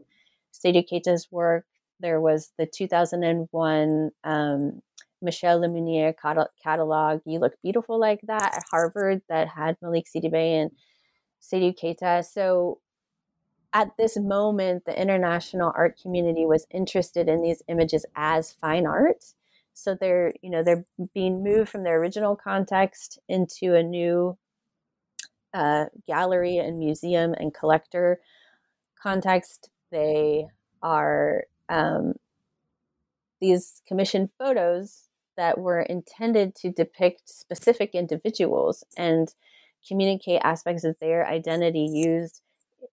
[0.53, 1.65] Seydou Keita's work.
[1.99, 4.81] There was the 2001 um,
[5.21, 6.13] Michelle Lamunière
[6.63, 10.71] catalog, You Look Beautiful Like That at Harvard that had Malik Sidibé and
[11.41, 12.23] Seydou Keita.
[12.23, 12.79] So
[13.73, 19.23] at this moment, the international art community was interested in these images as fine art.
[19.73, 24.37] So they're, you know, they're being moved from their original context into a new
[25.53, 28.19] uh, gallery and museum and collector
[29.01, 29.69] context.
[29.91, 30.47] They
[30.81, 32.13] are um,
[33.39, 35.03] these commissioned photos
[35.37, 39.33] that were intended to depict specific individuals and
[39.87, 42.41] communicate aspects of their identity used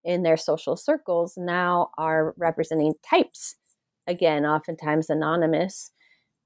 [0.03, 3.55] in their social circles now are representing types
[4.07, 5.91] again oftentimes anonymous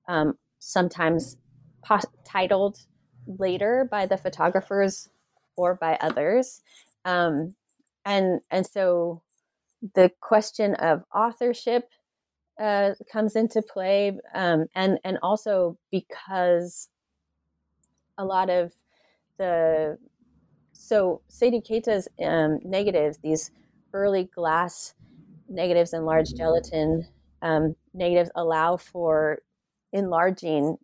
[0.08, 1.38] um, sometimes
[1.84, 2.80] po- titled
[3.28, 5.10] later by the photographers
[5.56, 6.62] or by others
[7.06, 7.54] um,
[8.06, 9.22] and and so
[9.96, 11.90] the question of authorship
[12.60, 16.90] uh, comes into play, um, and and also because
[18.18, 18.74] a lot of
[19.38, 19.98] the
[20.74, 23.52] so Seydou Keita's um, negatives, these
[23.94, 24.94] early glass
[25.48, 27.08] negatives and large gelatin
[27.42, 29.40] um, negatives, allow for
[29.94, 30.78] enlarging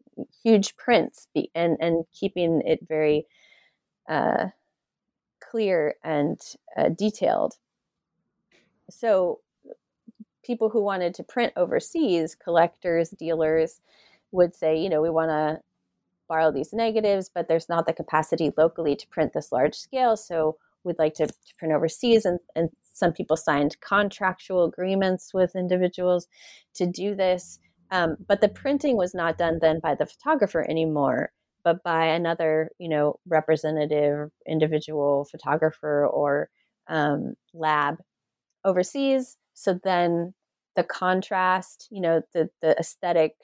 [0.44, 3.26] huge prints and and keeping it very
[4.10, 4.48] uh,
[5.42, 6.40] clear and
[6.78, 7.56] uh, detailed.
[8.90, 9.40] So
[10.44, 13.82] people who wanted to print overseas, collectors, dealers,
[14.32, 15.60] would say, you know, we want to
[16.28, 20.18] borrow these negatives, but there's not the capacity locally to print this large scale.
[20.18, 22.26] So we'd like to, to print overseas.
[22.26, 26.28] And, and some people signed contractual agreements with individuals
[26.76, 27.60] to do this.
[27.92, 31.32] Um, but the printing was not done then by the photographer anymore,
[31.64, 36.50] but by another, you know, representative individual photographer or
[36.88, 37.98] um, lab
[38.66, 40.34] overseas so then
[40.76, 43.36] the contrast, you know, the the aesthetic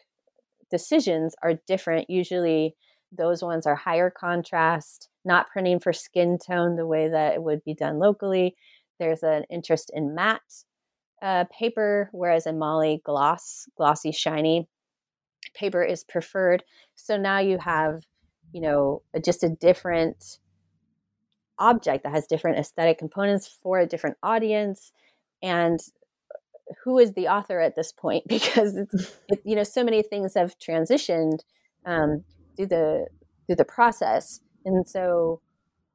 [0.70, 2.10] decisions are different.
[2.10, 2.76] Usually
[3.18, 7.64] those ones are higher contrast, not printing for skin tone the way that it would
[7.64, 8.56] be done locally.
[9.00, 10.66] There's an interest in matte
[11.22, 14.68] uh, paper, whereas in Mali, gloss, glossy, shiny
[15.54, 16.64] paper is preferred.
[16.96, 18.04] So now you have,
[18.54, 20.40] you know, just a different
[21.60, 24.92] object that has different aesthetic components for a different audience.
[25.42, 25.80] And
[26.84, 28.26] who is the author at this point?
[28.30, 31.40] Because it's it, you know so many things have transitioned
[31.86, 32.24] um,
[32.56, 33.08] through the
[33.46, 34.40] through the process.
[34.66, 35.42] And so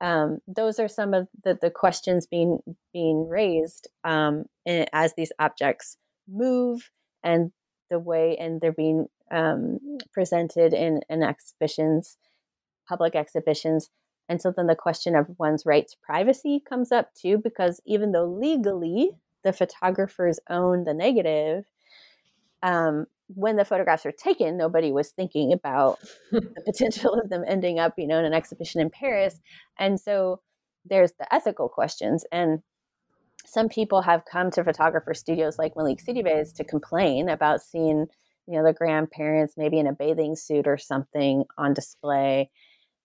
[0.00, 2.58] um, those are some of the, the questions being
[2.92, 5.96] being raised um, in, as these objects
[6.28, 6.90] move
[7.22, 7.52] and
[7.88, 9.78] the way and they're being um,
[10.12, 12.18] presented in, in exhibitions
[12.88, 13.90] public exhibitions.
[14.28, 18.12] And so then the question of one's right to privacy comes up too because even
[18.12, 19.12] though legally
[19.46, 21.64] the photographers own the negative,
[22.64, 26.00] um, when the photographs were taken, nobody was thinking about
[26.32, 29.38] the potential of them ending up, you know, in an exhibition in Paris.
[29.78, 30.40] And so
[30.84, 32.24] there's the ethical questions.
[32.32, 32.60] And
[33.44, 38.06] some people have come to photographer studios like Malik Sidibé's to complain about seeing,
[38.48, 42.50] you know, the grandparents maybe in a bathing suit or something on display.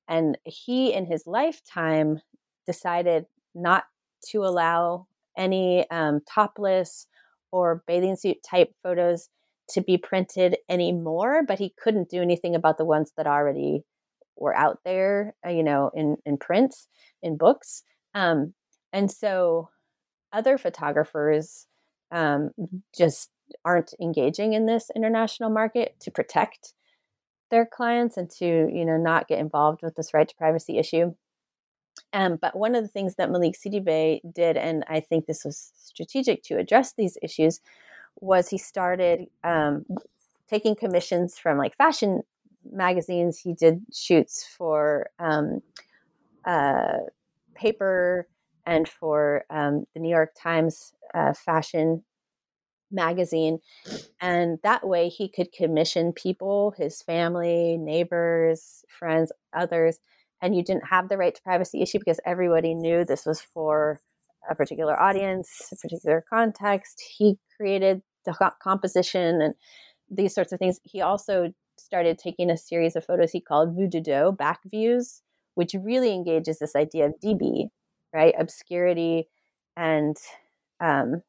[0.07, 2.19] And he, in his lifetime,
[2.65, 3.83] decided not
[4.29, 5.05] to allow
[5.37, 7.07] any um, topless
[7.51, 9.29] or bathing suit type photos
[9.69, 13.83] to be printed anymore, but he couldn't do anything about the ones that already
[14.35, 16.75] were out there, uh, you know, in, in print,
[17.21, 17.83] in books.
[18.13, 18.53] Um,
[18.91, 19.69] and so
[20.33, 21.67] other photographers
[22.11, 22.51] um,
[22.97, 23.29] just
[23.63, 26.73] aren't engaging in this international market to protect
[27.49, 31.13] their clients and to, you know, not get involved with this right to privacy issue.
[32.13, 35.71] Um, but one of the things that Malik Sidibé did, and I think this was
[35.75, 37.61] strategic to address these issues,
[38.19, 39.85] was he started um,
[40.49, 42.21] taking commissions from like fashion
[42.69, 43.39] magazines.
[43.39, 45.61] He did shoots for um,
[46.45, 46.97] uh,
[47.55, 48.27] paper
[48.65, 52.03] and for um, the New York Times uh, fashion
[52.91, 53.59] magazine.
[54.19, 59.99] And that way he could commission people, his family, neighbors, friends, others
[60.41, 64.01] and you didn't have the right to privacy issue because everybody knew this was for
[64.49, 67.01] a particular audience, a particular context.
[67.17, 69.53] He created the composition and
[70.09, 70.79] these sorts of things.
[70.83, 75.21] He also started taking a series of photos he called dos, back views,
[75.55, 77.69] which really engages this idea of dibi,
[78.13, 78.33] right?
[78.37, 79.27] Obscurity
[79.77, 80.17] and
[80.79, 81.21] um,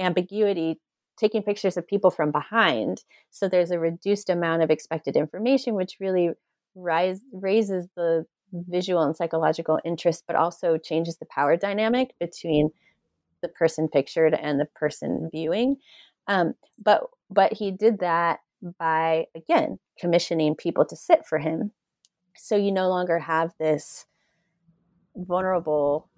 [0.00, 0.80] ambiguity
[1.18, 3.04] taking pictures of people from behind.
[3.30, 6.30] So there's a reduced amount of expected information, which really
[6.74, 12.70] rise, raises the visual and psychological interest, but also changes the power dynamic between
[13.42, 15.76] the person pictured and the person viewing.
[16.26, 18.40] Um, but but he did that
[18.78, 21.72] by again commissioning people to sit for him.
[22.36, 24.06] So you no longer have this
[25.16, 26.10] vulnerable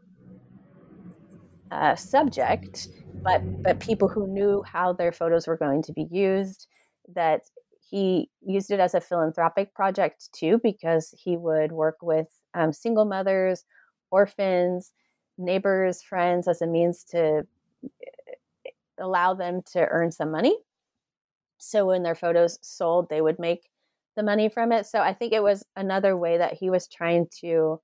[1.71, 2.89] uh, subject,
[3.25, 6.67] but but people who knew how their photos were going to be used.
[7.15, 7.43] That
[7.93, 13.05] he used it as a philanthropic project too, because he would work with um, single
[13.05, 13.65] mothers,
[14.11, 14.93] orphans,
[15.37, 17.43] neighbors, friends as a means to
[17.85, 20.57] eh, allow them to earn some money.
[21.59, 23.69] So when their photos sold, they would make
[24.17, 24.87] the money from it.
[24.87, 27.79] So I think it was another way that he was trying to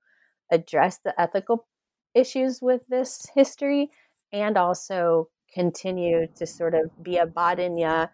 [0.51, 1.67] address the ethical
[2.15, 3.91] issues with this history
[4.33, 8.09] and also continue to sort of be a Badenya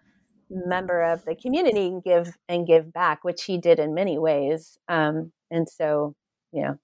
[0.50, 4.78] member of the community and give and give back, which he did in many ways.
[4.88, 6.16] Um, and so,
[6.52, 6.80] you know,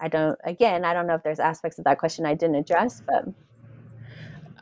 [0.00, 0.38] I don't.
[0.44, 3.26] Again, I don't know if there's aspects of that question I didn't address, but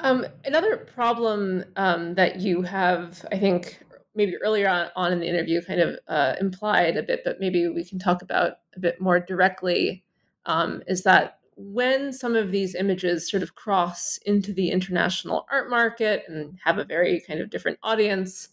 [0.03, 3.81] um, another problem um, that you have, I think,
[4.15, 7.69] maybe earlier on, on in the interview, kind of uh, implied a bit, but maybe
[7.69, 10.05] we can talk about a bit more directly,
[10.47, 15.69] um, is that when some of these images sort of cross into the international art
[15.69, 18.49] market and have a very kind of different audience,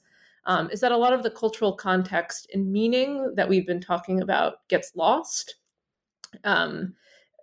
[0.45, 4.21] um, is that a lot of the cultural context and meaning that we've been talking
[4.21, 5.55] about gets lost,
[6.43, 6.95] um,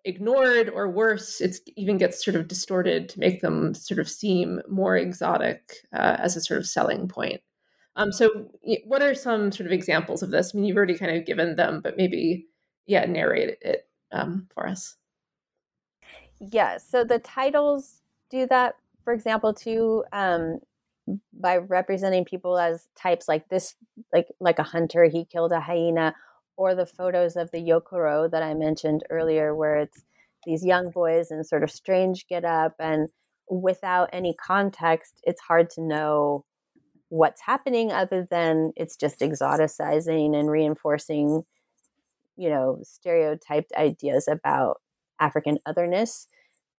[0.05, 4.61] ignored, or worse, it even gets sort of distorted to make them sort of seem
[4.69, 7.41] more exotic uh, as a sort of selling point.
[7.97, 8.51] Um, so,
[8.85, 10.53] what are some sort of examples of this?
[10.53, 12.47] I mean, you've already kind of given them, but maybe,
[12.87, 14.97] yeah, narrate it um, for us.
[16.41, 18.75] Yeah, so the titles do that,
[19.05, 20.59] for example, too, um,
[21.33, 23.75] by representing people as types like this,
[24.13, 26.15] like like a hunter, he killed a hyena,
[26.57, 30.05] or the photos of the Yokoro that I mentioned earlier, where it's
[30.47, 33.09] these young boys in sort of strange get up and
[33.51, 36.45] without any context, it's hard to know
[37.11, 41.43] what's happening other than it's just exoticizing and reinforcing,
[42.37, 44.81] you know, stereotyped ideas about
[45.21, 46.27] African otherness.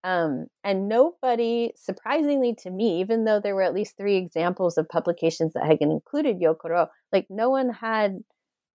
[0.04, 4.88] Um, and nobody, surprisingly to me, even though there were at least three examples of
[4.88, 8.20] publications that had included Yokoro, like no one had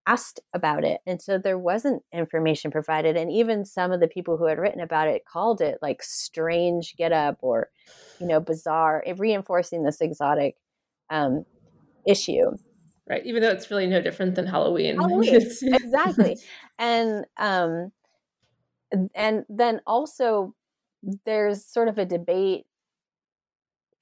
[0.07, 1.01] asked about it.
[1.07, 3.17] And so there wasn't information provided.
[3.17, 6.97] And even some of the people who had written about it called it like strange
[6.97, 7.69] get up or,
[8.19, 10.57] you know, bizarre, reinforcing this exotic
[11.11, 11.45] um,
[12.05, 12.51] issue.
[13.09, 13.25] Right.
[13.25, 14.97] Even though it's really no different than Halloween.
[15.01, 15.35] Halloween.
[15.35, 16.37] exactly.
[16.77, 17.93] And, um,
[19.15, 20.55] and then also
[21.25, 22.65] there's sort of a debate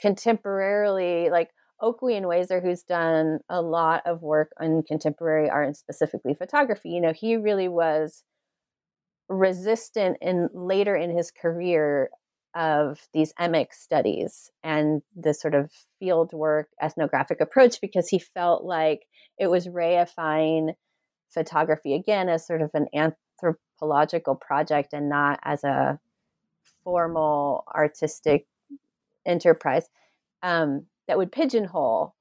[0.03, 1.51] contemporarily, like
[1.83, 7.01] Okwui Enwezor, who's done a lot of work on contemporary art and specifically photography, you
[7.01, 8.25] know, he really was
[9.29, 12.11] resistant in later in his career
[12.55, 18.65] of these emic studies and this sort of field work ethnographic approach because he felt
[18.65, 19.03] like
[19.39, 20.73] it was reifying
[21.29, 22.87] photography again as sort of an
[23.43, 25.99] anthropological project and not as a
[26.85, 28.47] formal artistic
[29.27, 29.89] enterprise
[30.43, 32.15] um, that would pigeonhole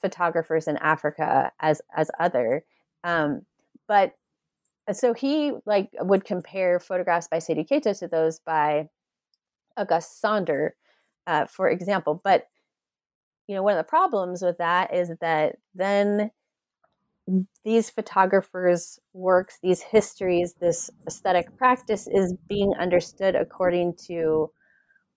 [0.00, 2.64] photographers in Africa as as other.
[3.04, 3.42] Um,
[3.86, 4.14] but
[4.92, 8.88] so he like would compare photographs by Seydou Keita to those by
[9.76, 10.74] Auguste Sander,
[11.26, 12.20] uh, for example.
[12.22, 12.46] But
[13.46, 16.30] you know, one of the problems with that is that then
[17.64, 24.50] these photographers' works, these histories, this aesthetic practice is being understood according to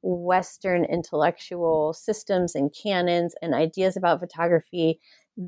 [0.01, 4.99] Western intellectual systems and canons and ideas about photography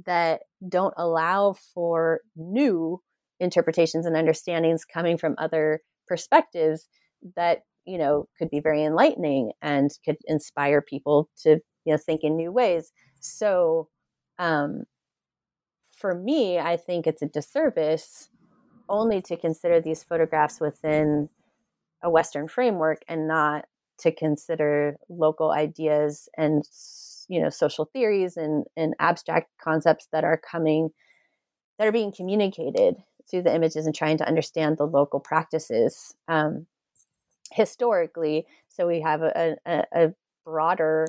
[0.06, 3.02] that don't allow for new
[3.40, 6.88] interpretations and understandings coming from other perspectives
[7.36, 12.22] that you know could be very enlightening and could inspire people to you know think
[12.24, 12.94] in new ways.
[13.20, 13.90] So
[14.40, 14.84] um,
[16.06, 18.30] for me, I think it's a disservice
[18.88, 21.30] only to consider these photographs within
[22.04, 23.66] a Western framework and not
[24.02, 26.64] to consider local ideas and
[27.28, 30.90] you know social theories and, and abstract concepts that are coming
[31.80, 36.68] that are being communicated through the images and trying to understand the local practices um,
[37.52, 38.46] historically.
[38.68, 40.14] So we have a, a, a
[40.46, 41.08] broader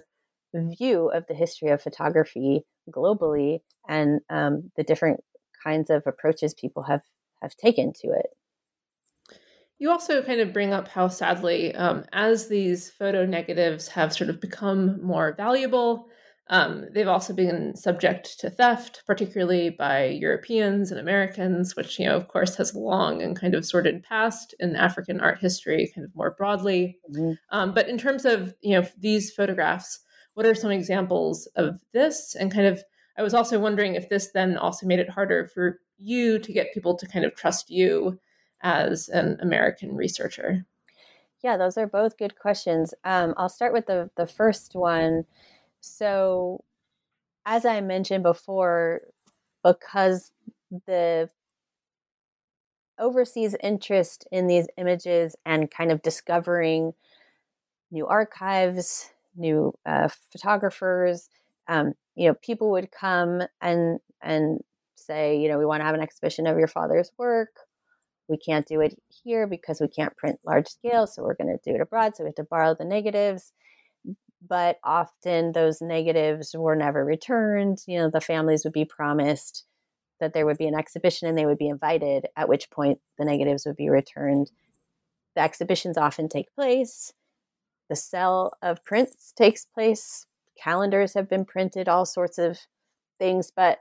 [0.55, 5.21] view of the history of photography globally and um, the different
[5.63, 7.03] kinds of approaches people have
[7.43, 8.27] have taken to it.
[9.79, 14.31] You also kind of bring up how sadly, um, as these photo negatives have sort
[14.31, 16.09] of become more valuable,
[16.49, 22.17] um, they've also been subject to theft, particularly by Europeans and Americans, which, you know,
[22.17, 26.05] of course, has a long and kind of sordid past in African art history, kind
[26.05, 26.99] of more broadly.
[27.11, 27.33] Mm-hmm.
[27.51, 30.01] Um, but in terms of, you know, these photographs,
[30.37, 32.35] what are some examples of this?
[32.35, 32.83] And kind of,
[33.17, 36.75] I was also wondering if this then also made it harder for you to get
[36.75, 38.21] people to kind of trust you
[38.63, 40.67] as an American researcher.
[41.43, 42.93] Yeah, those are both good questions.
[43.05, 45.25] Um, I'll start with the the first one
[45.87, 46.65] so,
[47.45, 49.03] as I mentioned before,
[49.63, 50.33] because
[50.87, 51.31] the
[52.99, 56.95] overseas interest in these images and kind of discovering
[57.91, 61.29] new archives, new uh, photographers,
[61.69, 64.61] um, you know, people would come and and
[64.95, 67.51] say, you know, we want to have an exhibition of your father's work.
[68.29, 71.71] We can't do it here because we can't print large scale, so we're going to
[71.71, 72.17] do it abroad.
[72.17, 73.53] So we have to borrow the negatives
[74.47, 77.79] but often those negatives were never returned.
[77.87, 79.65] You know, the families would be promised
[80.21, 83.25] that there would be an exhibition and they would be invited, at which point the
[83.25, 84.51] negatives would be returned.
[85.35, 87.13] The exhibitions often take place,
[87.89, 90.27] the sale of prints takes place,
[90.63, 92.59] calendars have been printed, all sorts of
[93.19, 93.79] things, but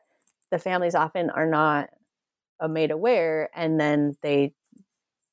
[0.52, 1.90] the families often are not
[2.60, 4.54] uh, made aware and then they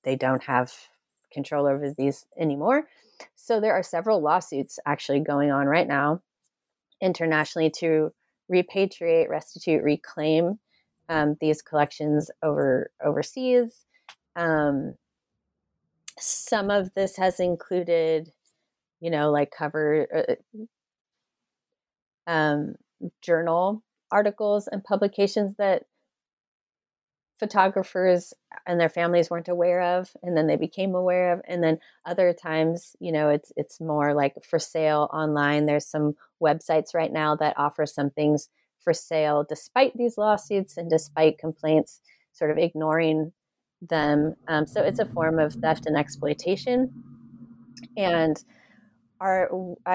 [0.02, 0.72] they don't have
[1.32, 2.88] control over these anymore
[3.34, 6.20] so there are several lawsuits actually going on right now
[7.00, 8.12] internationally to
[8.50, 10.58] repatriate, restitute, reclaim
[11.08, 13.84] um, these collections over overseas.
[14.36, 14.94] Um,
[16.18, 18.32] some of this has included,
[19.02, 20.62] you know, like cover uh,
[22.30, 22.76] um,
[23.20, 25.82] journal articles and publications that
[27.34, 28.32] photographers
[28.64, 32.32] and their families weren't aware of and then they became aware of and then other
[32.32, 35.66] times you know it's it's more like for sale online.
[35.66, 38.48] There's some websites right now that offer some things
[38.84, 42.00] for sale despite these lawsuits and despite complaints
[42.32, 43.32] sort of ignoring
[43.80, 44.36] them.
[44.46, 46.92] Um, so it's a form of theft and exploitation.
[47.96, 48.42] And
[49.22, 49.48] our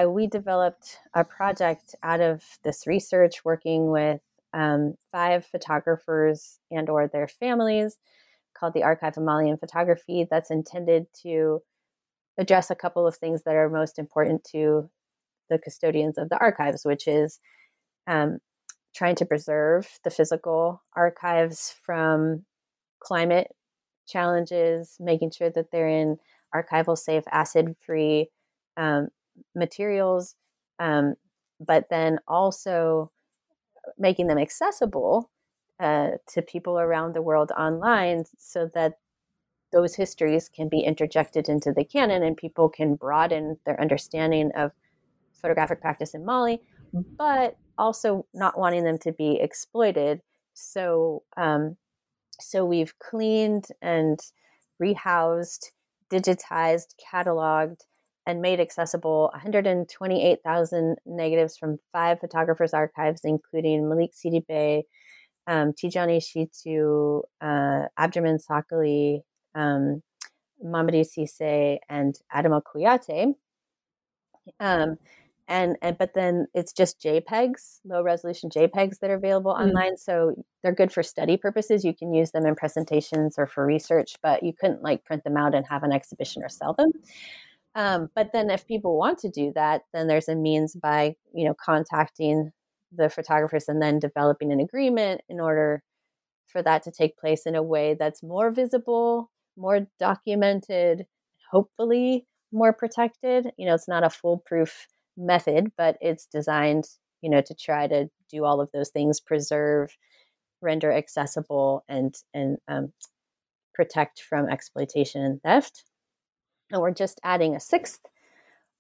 [0.10, 4.22] we developed a project out of this research working with
[4.54, 7.98] um, five photographers and or their families
[8.58, 11.62] called the Archive of Malian Photography that's intended to
[12.38, 14.90] address a couple of things that are most important to
[15.49, 17.40] the custodians of the archives, which is
[18.08, 18.40] um,
[18.95, 22.45] trying to preserve the physical archives from
[22.99, 23.48] climate
[24.08, 26.18] challenges, making sure that they're in
[26.56, 28.30] archival safe, acid free
[28.78, 29.10] um,
[29.55, 30.35] materials,
[30.80, 31.15] um,
[31.59, 33.11] but then also
[33.97, 35.30] making them accessible
[35.80, 38.93] uh, to people around the world online so that
[39.72, 44.72] those histories can be interjected into the canon and people can broaden their understanding of
[45.41, 46.61] photographic practice in Mali,
[47.18, 50.22] but also not wanting them to be exploited.
[50.53, 51.77] So, um,
[52.39, 54.19] so we've cleaned and
[54.81, 55.72] rehoused,
[56.09, 57.81] digitized, cataloged,
[58.28, 64.84] and made accessible 128,000 negatives from five photographers' archives, including Malik Sidibe,
[65.48, 69.22] um, Tijani Sitou, uh, Abdourahmane Sakaly,
[69.56, 70.04] um,
[70.64, 73.34] Mamadou Cissé, and Adama Kouyaté.
[74.60, 74.98] Um,
[75.48, 79.70] and, and but then it's just JPEGs, low resolution JPEGs that are available mm-hmm.
[79.70, 79.95] online.
[79.95, 81.86] So they're good for study purposes.
[81.86, 85.38] You can use them in presentations or for research, but you couldn't like print them
[85.38, 86.91] out and have an exhibition or sell them.
[87.78, 91.48] Um, but then if people want to do that, then there's a means by, you
[91.48, 92.52] know, contacting
[92.91, 95.84] the photographers and then developing an agreement in order
[96.48, 101.06] for that to take place in a way that's more visible, more documented,
[101.52, 103.52] hopefully more protected.
[103.58, 106.86] You know, it's not a foolproof method, but it's designed,
[107.22, 109.95] you know, to try to do all of those things, preserve,
[110.62, 112.91] render accessible, and and um,
[113.76, 115.84] protect from exploitation and theft.
[116.72, 118.02] And we're just adding a sixth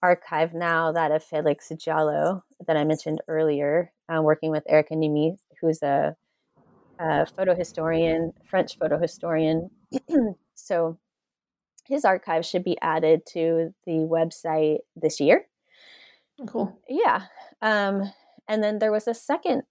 [0.03, 5.39] archive now, that of Felix Diallo that I mentioned earlier, uh, working with Erika Nimis,
[5.61, 6.15] who's a,
[6.99, 9.69] a photo historian, French photo historian.
[10.55, 10.97] so
[11.85, 15.45] his archive should be added to the website this year.
[16.47, 16.77] Cool.
[16.87, 17.23] Yeah.
[17.61, 18.11] Um,
[18.47, 19.63] and then there was a second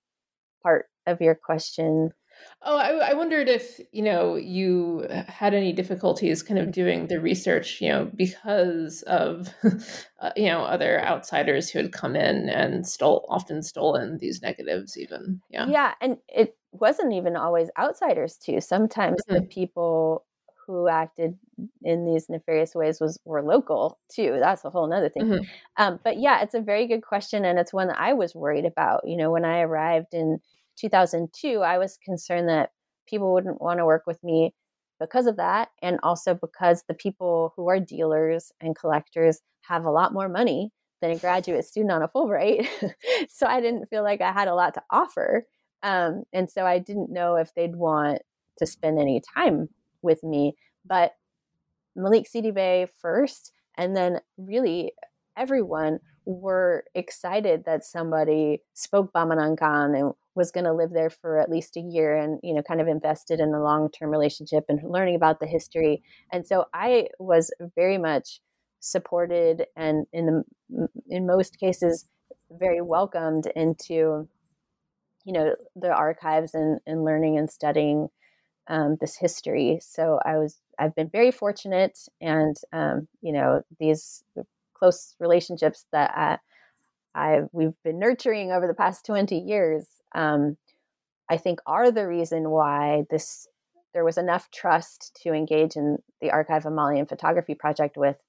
[0.62, 2.10] part of your question
[2.62, 7.20] Oh, I, I, wondered if you know you had any difficulties kind of doing the
[7.20, 9.48] research, you know, because of
[10.20, 14.98] uh, you know other outsiders who had come in and stole, often stolen these negatives,
[14.98, 15.40] even.
[15.50, 18.60] Yeah, yeah, and it wasn't even always outsiders too.
[18.60, 19.34] Sometimes mm-hmm.
[19.34, 20.24] the people
[20.66, 21.38] who acted
[21.82, 24.38] in these nefarious ways was were local too.
[24.40, 25.24] That's a whole other thing.
[25.24, 25.44] Mm-hmm.
[25.76, 28.64] Um, but yeah, it's a very good question, and it's one that I was worried
[28.64, 29.06] about.
[29.06, 30.40] You know, when I arrived in
[30.76, 32.70] 2002, I was concerned that
[33.08, 34.54] people wouldn't want to work with me
[34.98, 39.90] because of that, and also because the people who are dealers and collectors have a
[39.90, 42.66] lot more money than a graduate student on a Fulbright.
[43.28, 45.46] so I didn't feel like I had a lot to offer.
[45.82, 48.22] Um, and so I didn't know if they'd want
[48.58, 49.68] to spend any time
[50.02, 50.56] with me.
[50.84, 51.12] But
[51.94, 54.92] Malik Sidibe first, and then really
[55.36, 61.50] everyone were excited that somebody spoke Bamanankan and was going to live there for at
[61.50, 65.16] least a year and you know kind of invested in a long-term relationship and learning
[65.16, 66.02] about the history
[66.32, 68.40] and so i was very much
[68.80, 70.26] supported and in
[70.70, 72.04] the in most cases
[72.50, 74.28] very welcomed into
[75.24, 78.08] you know the archives and, and learning and studying
[78.68, 79.78] um, this history.
[79.82, 84.22] So I was I've been very fortunate, and um, you know these
[84.74, 86.38] close relationships that I,
[87.14, 89.86] I we've been nurturing over the past twenty years.
[90.14, 90.56] Um,
[91.28, 93.48] I think are the reason why this
[93.92, 98.22] there was enough trust to engage in the Archive of Malian Photography project with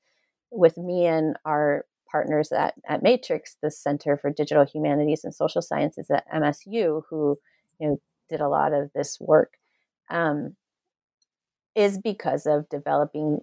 [0.51, 5.61] with me and our partners at, at Matrix, the Center for Digital Humanities and Social
[5.61, 7.37] Sciences at MSU, who
[7.79, 9.53] you know did a lot of this work
[10.09, 10.55] um,
[11.75, 13.39] is because of developing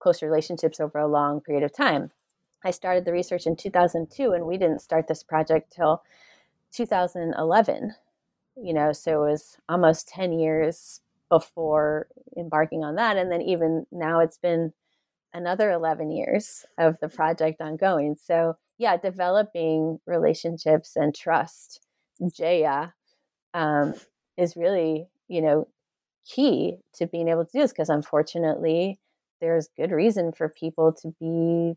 [0.00, 2.10] close relationships over a long period of time.
[2.64, 6.02] I started the research in 2002, and we didn't start this project till
[6.72, 7.94] 2011.
[8.60, 11.00] You know, so it was almost 10 years
[11.30, 13.16] before embarking on that.
[13.16, 14.72] And then even now it's been
[15.32, 18.16] another 11 years of the project ongoing.
[18.20, 21.80] So, yeah, developing relationships and trust,
[22.20, 22.92] Djeya,
[23.54, 23.94] um,
[24.36, 25.68] is really, you know,
[26.26, 28.98] key to being able to do this because unfortunately
[29.40, 31.74] there's good reason for people to be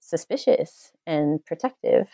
[0.00, 2.08] suspicious and protective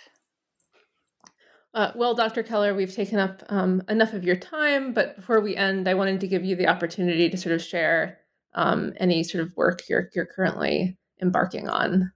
[1.74, 2.42] uh, well, Dr.
[2.42, 6.20] Keller, we've taken up um, enough of your time, but before we end, I wanted
[6.20, 8.18] to give you the opportunity to sort of share
[8.54, 12.12] um, any sort of work you're you're currently embarking on.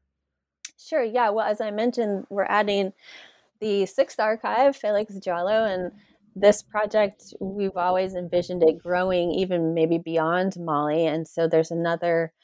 [0.78, 1.02] Sure.
[1.02, 1.30] Yeah.
[1.30, 2.92] Well, as I mentioned, we're adding
[3.60, 5.92] the sixth archive, Felix Diallo, and
[6.34, 11.06] this project, we've always envisioned it growing even maybe beyond Mali.
[11.06, 12.34] And so there's another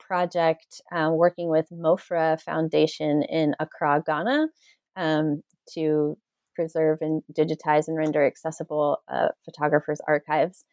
[0.00, 4.48] project uh, working with Mofra Foundation in Accra, Ghana,
[4.96, 5.42] um,
[5.74, 6.16] to
[6.54, 10.64] preserve and digitize and render accessible uh, photographers' archives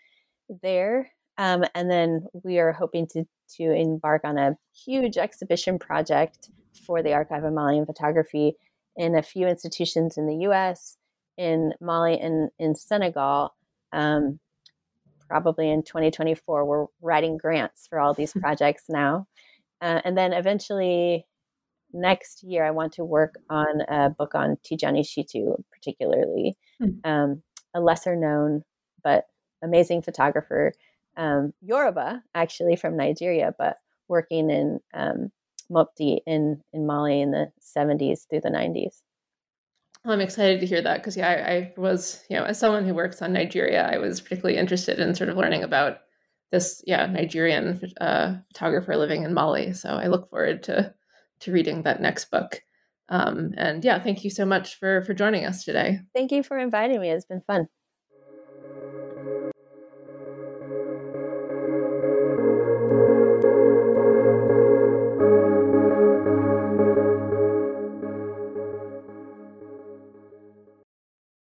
[0.61, 1.11] there.
[1.37, 3.23] Um, and then we are hoping to,
[3.57, 6.49] to embark on a huge exhibition project
[6.85, 8.55] for the Archive of Malian Photography
[8.95, 10.97] in a few institutions in the US
[11.37, 13.55] in Mali and in Senegal.
[13.93, 14.39] Um,
[15.29, 19.25] probably in 2024, we're writing grants for all these projects now.
[19.81, 21.25] Uh, and then eventually
[21.93, 26.99] next year, I want to work on a book on Tijani Sitou, particularly mm.
[27.03, 27.41] um,
[27.73, 28.63] a lesser known
[29.03, 29.25] but
[29.63, 30.73] amazing photographer,
[31.17, 35.31] um, Yoruba, actually from Nigeria, but working in um,
[35.71, 39.01] Mopti in, in Mali in the 70s through the 90s.
[40.05, 42.93] I'm excited to hear that because yeah, I, I, was you know as someone who
[42.93, 45.97] works on Nigeria, I was particularly interested in sort of learning about
[46.53, 49.73] this yeah Nigerian uh, photographer living in Mali.
[49.73, 50.93] So I look forward to
[51.41, 52.61] to reading that next book.
[53.09, 55.99] Um, and yeah, thank you so much for for joining us today.
[56.13, 57.09] Thank you for inviting me.
[57.09, 57.67] It's been fun.